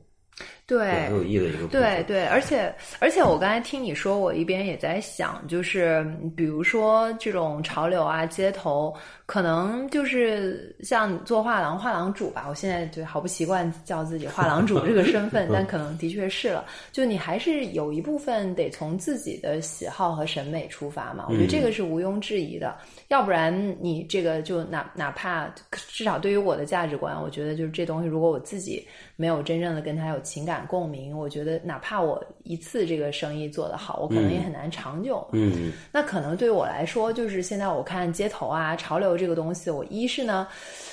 [0.65, 1.67] 对很有意义的一个。
[1.67, 8.93] 对对，而且而且我刚才听你说，我一边也在想，就是比如说这种潮流啊，街头
[9.25, 16.65] 可能就是像做画廊画廊主吧，我现在就好不习惯叫自己画廊主这个身份， 但可能的确是了。
[16.91, 22.77] 就你还是有一部分得从自己的喜好和审美出发嘛，我觉得这个是毋庸置疑的。
[23.09, 28.87] 要不然你这个就哪哪怕至少对于我的价值观，我觉得就是这东西，如果我自己
[29.21, 35.23] 没有真正的跟他有情感共鸣，我觉得哪怕我一次这个生意做得好，我可能也很难长久。
[35.31, 40.47] 嗯那可能对我来说，就是现在我看街头啊、潮流这个东西，我一是呢，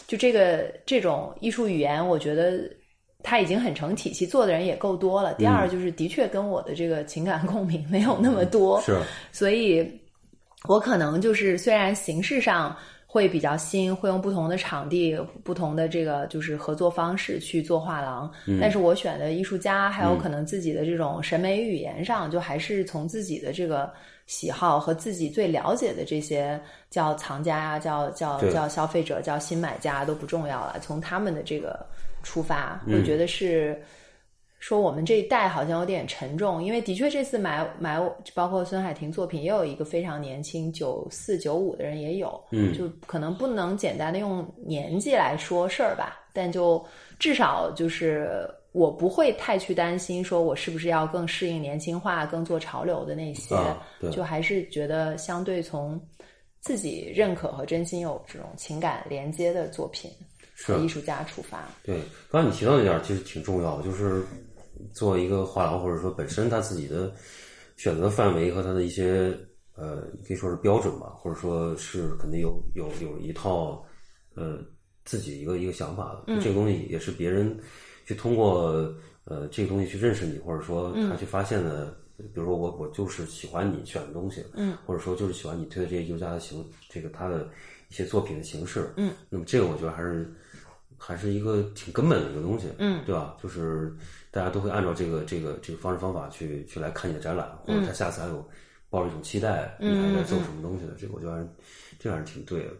[0.07, 2.71] 就这个这种艺术语言，我觉得
[3.23, 5.33] 它已经很成体系，做的人也够多了。
[5.39, 9.01] 第二就是的确跟我的这个情感共鸣没有那么多，是
[9.33, 9.91] 所以
[10.69, 12.77] 我可能就是虽然形式上
[13.11, 23.91] 会比较新，会用不同的场地、不同的这个就是合作方式去做画廊，但是我选的艺术家还有可能自己的这种审美语言上，就还是从自己的这个
[24.27, 31.85] 喜好和自己最了解的这些叫藏家呀、叫叫叫消费者、叫新买家都不重要了，从他们的这个
[32.23, 33.83] 出发，我嗯觉得是。
[34.59, 38.01] 说我们这一代好像有点沉重，因为的确这次买买，
[38.35, 46.85] 包括孙海婷作品，也有一个非常年轻，九四九五的人也有，嗯就可能不能简单的用年纪来说事儿吧，但就
[47.19, 53.55] 至少就是我不会太去担心，说我是不是要更适应年轻化、更做潮流的那些，
[54.11, 56.01] 就还是觉得相对从
[56.61, 60.11] 自己认可和真心有这种情感连接的作品
[60.55, 64.25] 是和艺术家出发，对，刚才你提到那点其实挺重要的，就是
[64.93, 67.13] 作为一个画廊，或者说本身他自己的
[67.77, 69.37] 选择范围和他的一些
[69.75, 73.85] 呃，可以说是标准吧，或者说是肯定有有有一套
[74.35, 74.59] 呃
[75.05, 77.59] 自己一个一个想法的，就这个东西也是别人
[78.07, 78.93] 去通过
[79.25, 81.97] 呃这个东西去认识你，或者说他去发现的。
[82.19, 87.49] 比如说我我就是喜欢你选的东西，嗯，或者说就是喜欢你推的这些艺术家的形，这个他的
[87.89, 90.29] 一些作品的形式，嗯，那么这个我觉得还是
[90.99, 93.37] 还是一个挺根本的一个东西，嗯对吧？
[93.43, 93.97] 就是
[94.31, 98.47] 大家都会按照这个这个这个方式方法去去来看你的展览，或者他下次还有
[98.91, 101.49] 抱着一种期待，你还在做什么东西的，这个我觉得
[101.99, 102.73] 这样是挺对的。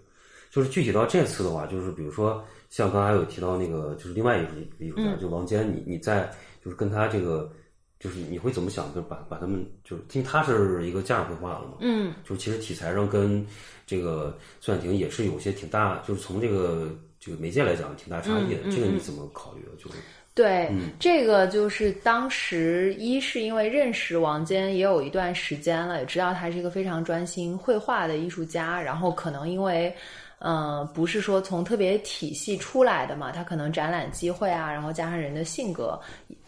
[0.51, 4.53] 就是具体到这次的话，就是比如说像刚才有提到那个，就是另外一个
[4.85, 6.31] 艺术家，就王坚，你你在
[6.65, 7.51] 就是跟他这个。
[8.01, 8.87] 就是你会怎么想？
[8.95, 13.45] 就是把把他们，就是因为他是一个家长绘画了嘛，嗯，就是其实题材上跟
[13.89, 16.89] 这个孙婉婷也是有些挺大，就是从这个
[17.21, 18.63] 这个媒介来讲挺大差异的。
[18.71, 19.71] 这个你怎么考虑的？
[19.77, 19.99] 就是
[20.35, 29.95] 对，这个就是当时一是因为认识王坚也有一段时间了，也知道他是一个非常专心绘画的艺术家，然后可能因为。
[30.41, 35.99] 呃，不是说从特别体系出来的嘛，他可能展览机会啊，然后加上人的性格，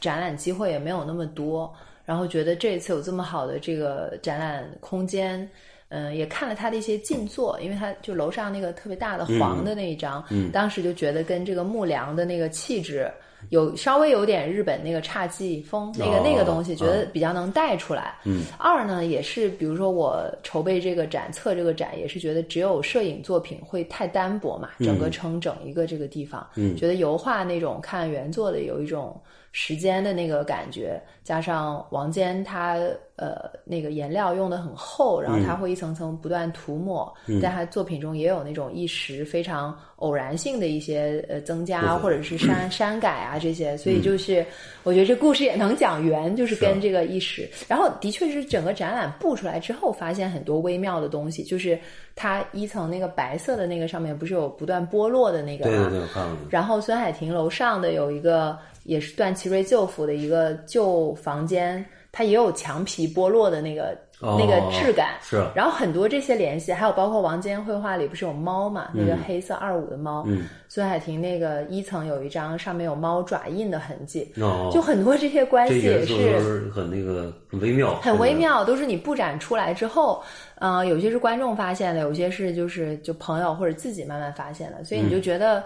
[0.00, 5.50] 展览机会也没有那么多，然后觉得这次有这么好的这个展览空间，
[5.90, 13.10] 嗯、也看了他的一些静坐，因为他就楼上那个特别大的黄的那一张，嗯当时就觉得跟这个木梁的那个气质。
[13.48, 18.14] 有稍微有点日本那个侘寂风，那个、哦那个东西，觉得比较能带出来。
[18.24, 26.46] 嗯，二呢，也是比如说我筹备这个展、策这个展，也是觉得只有摄影作品会太单薄嘛，整个撑整一个这个地方。
[26.54, 29.18] 嗯觉得油画那种看原作的有一种
[29.52, 32.78] 时间的那个感觉，加上王坚他
[33.16, 44.44] 呃那个颜料用的很厚，然后他会一层层不断涂抹，在他作品中也有那种一时非常偶然性的一些呃增加或者是删 删改啊这些，所以就是
[44.84, 51.78] 我觉得这故事也能讲圆，就是跟这个一时，然后的确是整个展览布出来之后，发现很多微妙的东西，就是
[52.14, 55.72] 它一层那个白色的那个上面不是有不断剥落的那个吗？
[55.72, 56.36] 对对对，我看了。
[56.48, 58.56] 然后孙海婷楼上的有一个
[58.90, 65.14] 也是段祺瑞旧府的一个旧房间，它也有墙皮剥落的那个、哦那个质感。
[65.22, 65.36] 是。
[65.36, 68.90] 啊然后很多这些联系，还有包括王坚绘画里不是有猫嘛？
[68.92, 70.46] 那个黑色二五的猫，嗯。
[70.68, 80.20] 孙海婷那个一层有一张上面有猫爪印的痕迹，哦，就很多这些关系也是是很那个很微妙，很微妙，都是你布展出来之后，
[80.56, 85.62] 呃，有些是观众发现的，有些是就是就朋友或者自己慢慢发现的，所以你就觉得，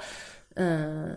[0.56, 1.14] 嗯，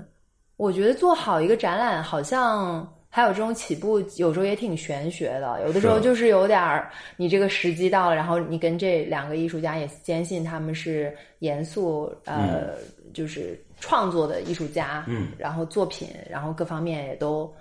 [0.58, 12.74] 我觉得做好一个展览，好像还有这种起步，有时候也挺玄学的，有的时候就是有点儿，你这个时机到了，然后你跟这两个艺术家也坚信他们是严肃，呃，
[13.14, 17.52] 就是创作的艺术家，嗯，然后作品，然后各方面也都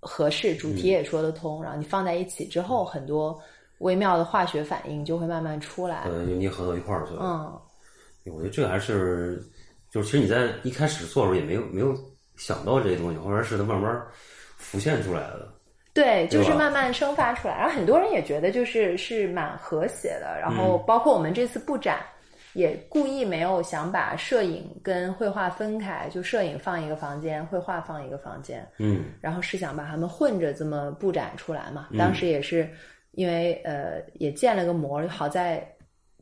[0.00, 3.38] 合适，主题也说得通，然后你放在一起之后，很多
[3.78, 6.08] 微妙的化学反应就会慢慢出来。
[6.26, 7.20] 你合到一块儿去了。
[7.22, 9.42] 嗯，我觉得这个还是，
[9.90, 11.94] 就是其实你在一开始做的时候也没有没有
[12.40, 14.02] 想到这些东西，后面是它慢慢
[14.56, 15.46] 浮现出来的。
[15.92, 17.54] 对，就是慢慢生发出来。
[17.58, 20.38] 然后很多人也觉得就是是蛮和谐的。
[20.40, 21.98] 然后嗯包括我们这次布展，
[22.54, 28.66] 也故意没有想把摄影跟绘画分开，就摄影放一个房间，绘画放一个房间。
[28.78, 31.88] 嗯然后是想把它们混着这么布展出来嘛。
[31.98, 32.70] 当时也是
[33.10, 35.68] 因为呃也建了个模，好在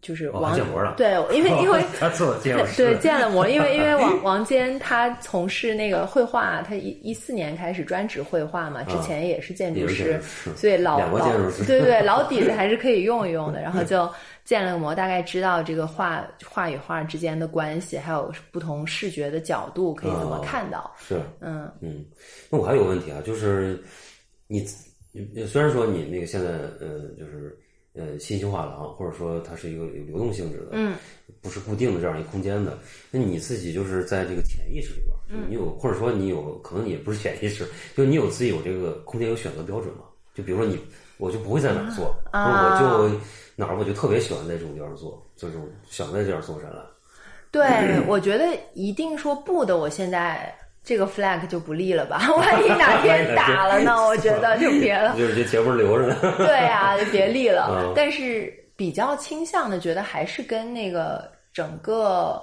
[0.00, 10.20] 就是哦王、还建模了对，因为 因为他自我介绍 对，建了模，因为因为王 王坚他从事那个绘画，他一一四年开始专职绘画嘛，之前也是建筑师
[10.56, 11.30] 所以老老
[11.66, 13.60] 对对对老底子还是可以用一用的。
[13.60, 14.08] 然后就
[14.44, 20.90] 建了个模，大概知道这个画画与画之间的关系，还有不同视觉的角度可以怎么哦看到。
[20.98, 22.04] 是嗯嗯，
[22.48, 23.82] 那我还有个问题啊，就是
[24.46, 24.64] 你
[25.12, 26.48] 你虽然说你那个现在
[26.80, 27.58] 呃就是
[27.98, 30.94] 呃新型画廊，或者说它是一个有流动性质的，嗯，
[31.42, 32.78] 不是固定的这样一个空间的，
[33.10, 40.04] 那你自己就是在这个潜意识里边，就你有或者说你有可能也不是潜意识，就你有自己有这个空间有选择标准嘛？
[40.34, 40.78] 就比如说你，
[41.16, 43.14] 我就不会在哪儿做，啊或者我就
[43.56, 45.56] 哪儿我就特别喜欢在这种地方做，就是
[45.90, 46.84] 想在这样做展览。
[47.50, 48.44] 对， 我觉得
[48.74, 50.54] 一定说不的，我现在
[50.88, 52.18] 这个 flag 就不立了吧？
[52.34, 53.94] 万一哪天打了呢？
[54.06, 55.14] 我觉得就别了。
[55.20, 56.16] 就是这节目留着呢。
[56.38, 57.68] 对啊，就别立了。
[57.70, 62.40] 嗯但是比较倾向的，觉得还是跟那个整个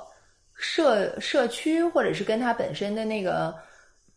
[0.54, 3.56] 社社区，或者是跟它本身的那个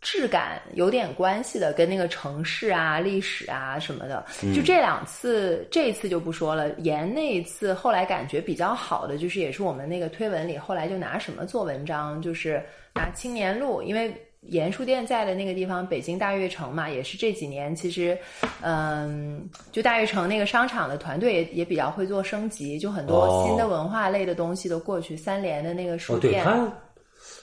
[0.03, 4.23] 质感有点关系的，跟那个城市啊、历史啊什么的。
[4.55, 6.69] 就这两次，这一次就不说了。
[6.81, 12.63] 严那一次，后来感觉比较好的，就是也是我们那个推文里，后来就拿什么做文章，就是
[12.99, 14.13] 拿青年路，因为。
[14.43, 18.17] 严书店在的那个地方，北京大悦城嘛，也是这几年其实，
[18.63, 25.17] 嗯，就大悦城那个商场的团队也也比较会做升级，就很多哦新的文化类的东西都过去。
[25.17, 26.73] 三联的那个书哦，对店，他，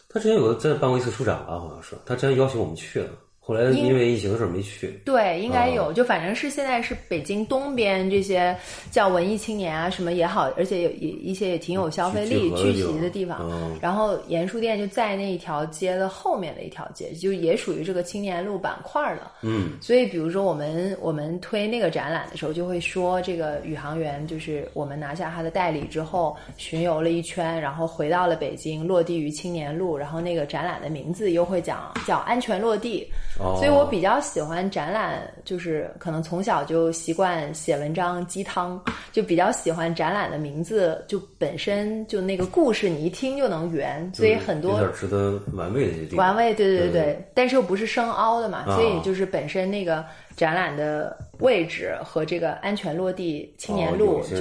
[0.09, 3.09] 他之前有在办过一次书展吧，好像是他之前邀请我们去的，
[3.47, 4.87] 后来因因为疫情的事儿没去。
[5.05, 8.57] 对，应该哦有，就反正是现在是北京东边这些
[8.89, 13.47] 叫文艺青年啊什么也好，而且有也一些也挺有消费力聚集的地方。
[13.51, 19.33] 嗯然后严书店就在那一条街的后面的一条街，就也属于这个青年路板块了。
[19.41, 33.05] 嗯，所以，比如说我们我们推那个展览的时候，就会说这个宇航员就是我们拿下他的代理之后，巡游了一圈，然后回到了北京，落地于青年路，然后那个展览的名字又会讲叫安全落地。
[33.39, 38.81] 哦，所以我比较喜欢展览，就是可能从小就习惯写文章鸡汤，
[39.11, 46.27] 就比较喜欢展览的名字，就本身就那个故事你一听就能圆，所以很多有点值得玩味的一些地方。
[46.27, 50.05] 玩味，对对对对，但是又不是生凹的嘛，啊所以就是本身那个
[50.37, 54.37] 展览的位置和这个安全落地青年路就、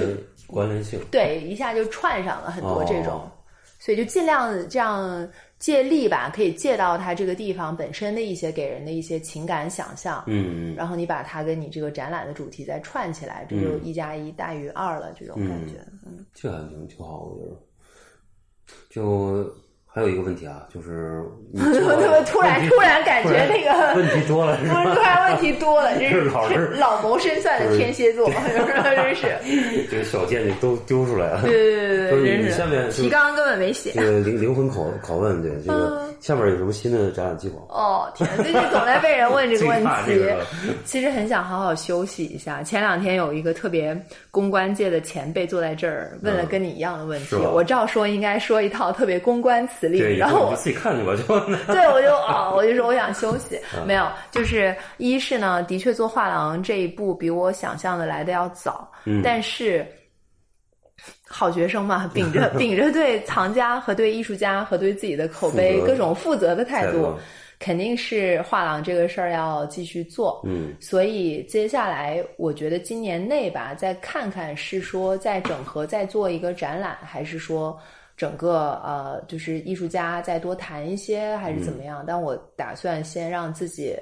[0.47, 0.99] 关联性。
[1.11, 3.31] 对一下就串上了很多这种，哦
[3.77, 5.27] 所以就尽量这样
[5.65, 15.83] 借力吧，可以借到它这个地方本身的一些给人的一些情感想象，嗯嗯，然后你把它跟你这个展览的主题再串起来，这就一加一大于二了，这种感觉。
[16.05, 17.59] 嗯这还挺挺好，我觉得。
[18.91, 19.51] 就
[19.95, 21.23] 还有一个问题啊，就是
[21.53, 25.01] 你 怎么怎么突然突然感觉那个 问题多了是不是突？
[25.01, 29.37] 然问题多了， 这是老是是老谋深算的天蝎座，真是。
[29.89, 31.43] 这个小建议都丢出来了。
[31.43, 34.01] 对对对对，你真下面就提纲根本没写这。
[34.01, 37.61] 个灵灵魂拷拷问，对这个嗯下面有什么新的展览计划？
[37.69, 40.21] 哦天，最近总在被人问这个问题。
[40.83, 42.61] 其实很想好好休息一下。
[42.63, 43.97] 前两天有一个特别
[44.29, 47.35] 公关界的前辈坐在这儿，问了跟你一样的问题。
[47.35, 49.84] 我照说应该说一套特别公关词
[50.17, 51.23] 然后我自己看去吧，就
[51.73, 59.85] 对，我就哦，我就说我想休息，嗯没有，就是一是呢，的确做画廊这一步比我想象的来的要早，嗯但是
[61.27, 67.19] 好学生嘛，秉着 秉着对藏家和对艺术家和对自己的口碑各种负责的态度态度，
[67.59, 70.41] 肯定是画廊这个事儿要继续做。
[70.45, 77.77] 嗯所以接下来，我觉得今年内吧，再看看是说再整合再做一个展览，还是说
[78.17, 82.03] 整个呃，就是艺术家再多谈一些，还是怎么样？
[82.07, 83.95] 但我打算先让自己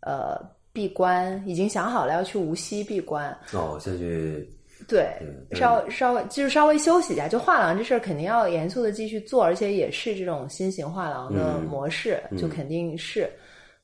[0.00, 0.38] 呃
[0.72, 3.36] 闭关，已经想好了要去无锡闭关。
[3.52, 4.48] 哦，先去
[4.86, 7.26] 对，嗯稍稍微就是稍微休息一下。
[7.26, 13.28] 就画廊这事儿肯定要严肃的继续做，而且也是这种新型画廊的嗯模式，就肯定是。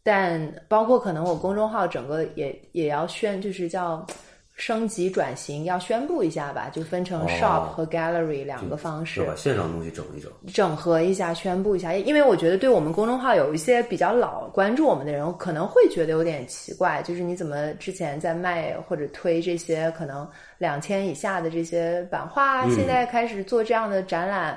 [0.04, 4.06] 但包括可能我公众号整个也也要宣，就是叫
[4.54, 9.20] 升级转型，要宣布一下吧，就分成哦 shop 和 gallery 两个方式。
[9.20, 10.30] 要把线上东西整一整。
[10.52, 20.28] 整合一下，宣布一下，因为我觉得对我们公众号有一些比较老关注我们的人，可能会觉得有点奇怪，就是你怎么之前在卖或者推这些可能
[20.58, 24.56] 两千以下的这些版画，嗯现在开始做这样的展览，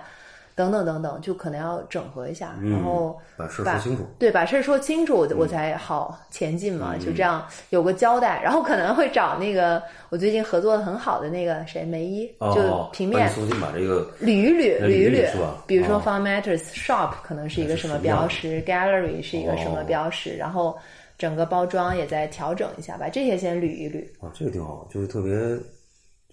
[0.58, 4.04] 等等等等，就可能要整合一下，嗯然后把事儿说清楚。
[4.18, 6.96] 对，把事儿说清楚，我我才好前进嘛。
[6.96, 20.76] 嗯就这样有个交代，然后可能会找那个我最近合作的很好的那个谁梅一，就哦，平面重新把这个捋一捋，呃捋一捋是吧比如说哦 Fun Matters Shop 可能是一个什么标识，Gallery 是一个什么标识，然后
[21.20, 24.04] 整个包装也再调整一下，把这些先捋一捋。
[24.26, 25.32] 啊，这个挺好，就是特别，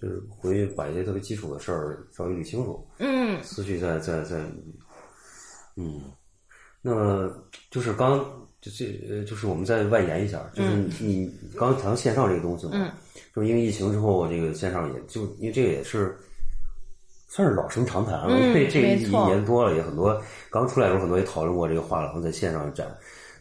[0.01, 3.41] 就是回去把一些特别基础的事儿稍微捋清楚，嗯。
[3.43, 4.37] 思绪再再再，
[5.75, 6.01] 嗯，
[6.81, 7.29] 那
[7.69, 8.19] 就是刚
[8.61, 12.91] 就这呃，就是我们再外延一下，就是你刚刚谈到线上这个东西嘛，嗯，
[13.33, 16.17] 就是因为疫情之后，这个线上也就因为这个也是
[17.27, 22.87] 算是老生常谈了，嗯因为这个一年多了，也很多刚出来的时候，很多也讨论过这个画廊在线上展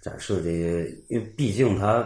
[0.02, 1.98] 展示的这些，因为毕竟它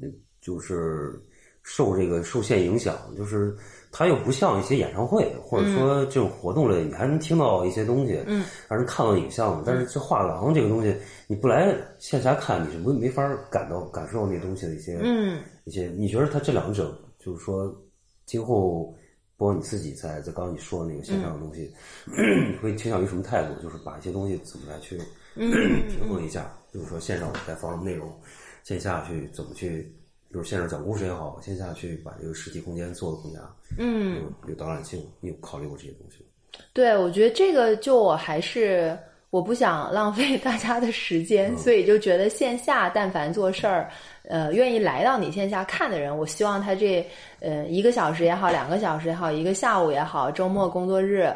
[0.00, 0.08] 呃
[0.40, 1.20] 就是
[1.68, 3.54] 受这个受限影响，就是
[3.92, 9.62] 它又不像一些演唱会或者说这种活动类，你还能听到一些东西，嗯，还能看到影像。
[9.66, 10.96] 但是这画廊这个东西，
[11.26, 15.88] 你不来线下看，你是没没法感到感受到那东西的一些嗯一些。
[15.96, 17.70] 你觉得他这两者，就是说
[18.24, 18.94] 今后。
[19.38, 21.72] 包括你自己在在刚刚你说的那个线上的东西，
[22.06, 23.54] 你会倾向于什么态度？
[23.62, 25.00] 就是把一些东西怎么来去
[25.36, 25.48] 嗯
[25.86, 28.12] 平衡一下，比如说线上该放什么内容，
[28.64, 29.94] 线下去怎么去，
[30.30, 33.40] 比如线上讲故事也好，线下去把这个实体空间做的更加
[33.78, 35.02] 嗯，有有导览性。
[35.20, 36.64] 你有考虑过这些东西吗？
[36.72, 38.96] 对，我觉得这个就我还是
[39.30, 43.90] 我不想浪费大家的时间，所以就觉得线下但凡做事儿，
[44.24, 47.06] 呃，愿意来到你线下看的人，我希望他这
[47.40, 51.32] 呃一个小时也好，两个小时也好，一个下午也好，周末工作日。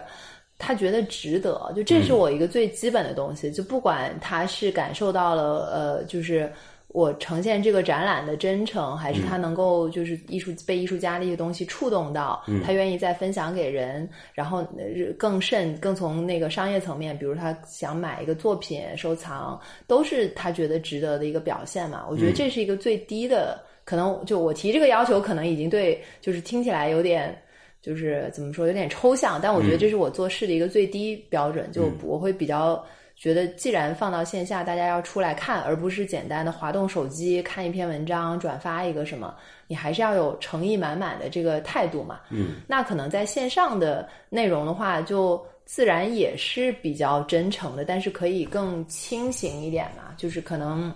[0.64, 6.49] 他觉得值得，就这是我一个最基本的东西，就不管他是感受到了，呃，就是
[6.93, 22.05] 我呈现这个展览的真诚，还是他能够就是艺术被艺术家的一些东西触动到，他愿意再分享给人，然后呃更甚更从那个商业层面，比如他想买一个作品收藏，都是他觉得值得的一个表现嘛。
[22.11, 27.36] 我觉得这是一个最低的，可能就我提这个要求，可能已经对就是听起来有点。
[27.82, 31.68] 就是怎么说，有点抽象，但我觉得这是我做事的一个最低标准。
[31.72, 32.80] 就我会比较
[33.23, 39.33] 觉得，既然放到线下，大家要出来看，而不是简单的滑动手机看一篇文章、转发一个什么，
[39.68, 42.18] 你还是要有诚意满满的这个态度嘛。
[42.31, 50.93] 嗯，那可能在线上的内容的话，就自然也是比较真诚的，但是可以更清醒一点嘛，就是可能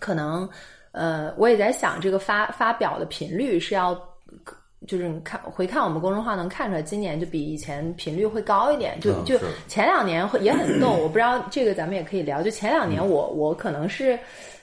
[0.00, 0.50] 可能
[0.90, 3.96] 呃，我也在想这个发发表的频率是要。
[4.86, 8.98] 就是你看回看我们公众号能看出来，今年就比以前频率会高一点。
[9.00, 12.42] 就嗯就前两年会也很 逗，我不知道这个咱们也可以聊。
[12.42, 14.18] 就前两年我我可能是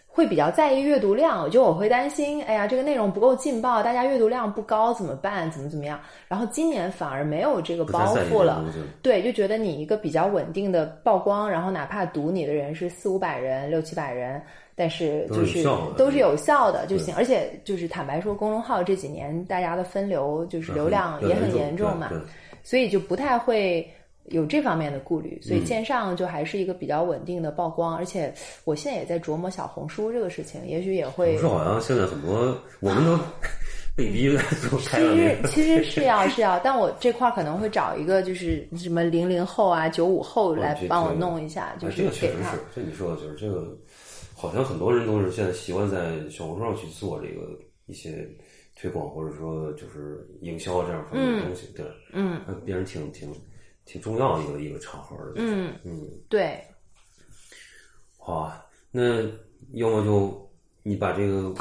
[0.07, 5.51] 会比较在意阅读量，就我会担心，哎呀这个内容不够劲爆，大家阅读量不高怎么办？
[5.51, 5.99] 怎么怎么样？
[6.30, 8.63] 然后今年反而没有这个包袱了。
[9.01, 14.41] 对，就觉得你一个比较稳定的曝光，然后哪怕读你的人是四五百人、六七百人，
[14.76, 15.63] 但是就是
[15.97, 17.15] 都是有效的就行。
[17.15, 22.11] 而且就是坦白说，公众号这几年大家的分流就是流量也很严重嘛，
[22.63, 23.88] 所以就不太会
[24.26, 25.39] 有这方面的顾虑。
[25.41, 33.17] 所以嗯线上就还是一个比较稳定的曝光，而且我现在也在琢磨小红书这个事情，也许也会不是好像现在很多 我们都
[33.95, 34.38] 被逼的
[34.82, 34.99] 其。
[34.99, 42.51] 实其实是要 是要，但我这块可能会找一个就是什么零零后啊、九五后来帮我弄一下，就哎，是这个确给他。
[42.51, 43.65] 实是，这你说的就是这个，
[44.47, 48.27] 好像很多人都是现在习惯在小红书上去做这个一些
[48.79, 53.33] 推广，或者说就是营销这样方面的东西，对，嗯呃，别人挺挺
[53.85, 56.61] 挺重要的一个一个场合的，嗯，嗯，对，
[58.17, 59.21] 好啊，那
[59.73, 60.49] 要么就
[60.83, 61.53] 你把这个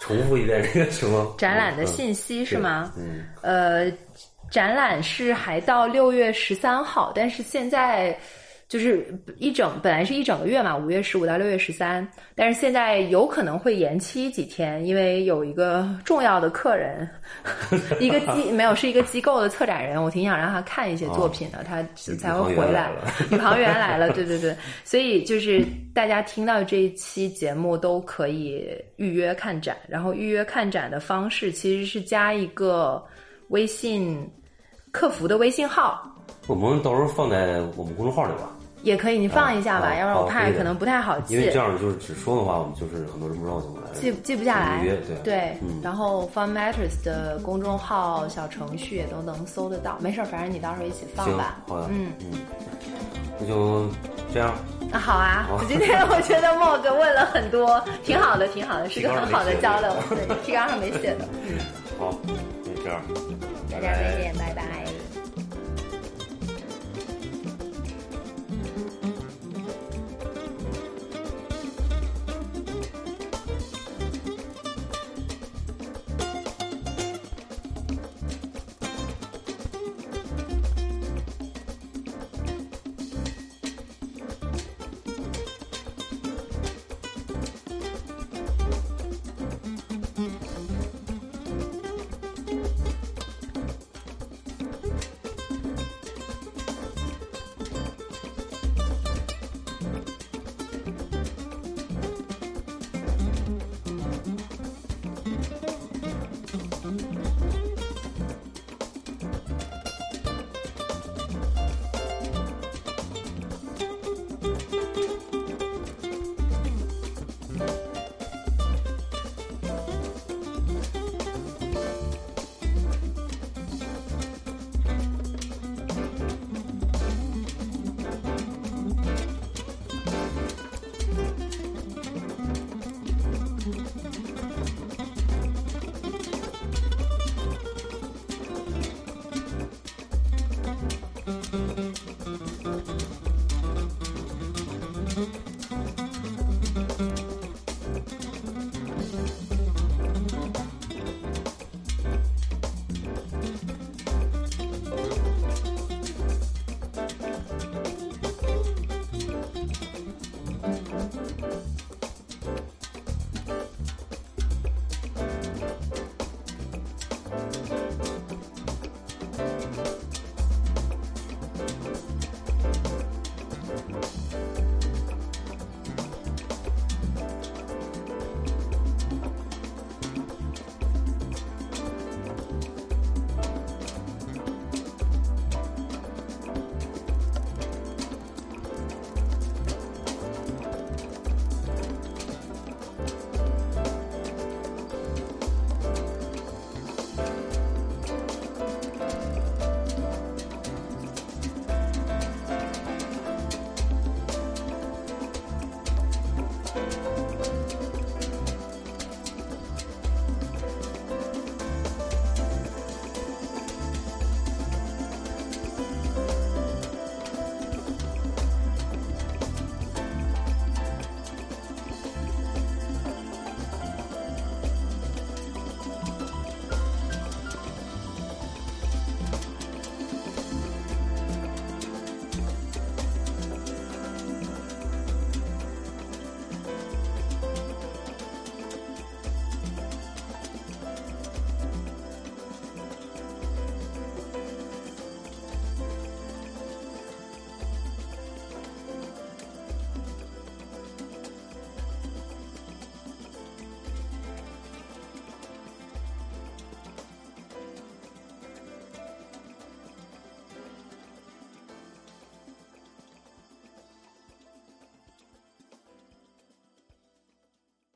[0.00, 1.34] 重复一遍这个什么？
[1.38, 2.92] 展览的嗯信息是吗？
[2.96, 3.92] 嗯，呃，
[4.50, 8.18] 展览是还到六月十三号，但是现在
[8.68, 17.08] 就是一整本来是一整个月嘛，五月十五到六月十三，但是现在有可能会延期几天，因为有一个重要的客人，
[17.98, 21.82] 一个机没有是一个机构的策展人，我挺想让他看一些作品的，他
[22.18, 22.90] 才会回来。
[23.30, 24.54] 宇航员来了， 对对对，
[24.84, 25.64] 所以就是
[25.94, 33.02] 大家听到这一期节目都可以预约看展，然后预约看展的方式其实是加一个
[33.48, 34.30] 微信
[34.90, 36.06] 客服的微信号，
[36.46, 38.52] 我们到时候放在我们公众号里吧。
[38.82, 41.34] 也可以，你放一下吧，要不然我怕可能不太好记。
[41.34, 44.00] 因为这样就是只说的话，我们就是很多人不知道怎么来。
[44.00, 44.82] 记记不下来。
[44.84, 49.96] 对对，然后 Fun Matters 的公众号、小程序也都能搜得到。
[50.00, 51.58] 没事，反正你到时候一起放吧。
[51.66, 52.38] 好的，嗯嗯，
[53.40, 53.88] 那就
[54.32, 54.54] 这样。
[54.90, 59.92] 那好啊，我今天 我觉得莫哥问了很多，挺好的，挺好的，是个很好的交流。
[60.08, 61.28] 对，提纲上没写的。
[61.46, 61.58] 嗯，
[61.98, 62.12] 好，
[62.64, 63.00] 就这样。
[63.70, 64.87] 大家再见，拜拜。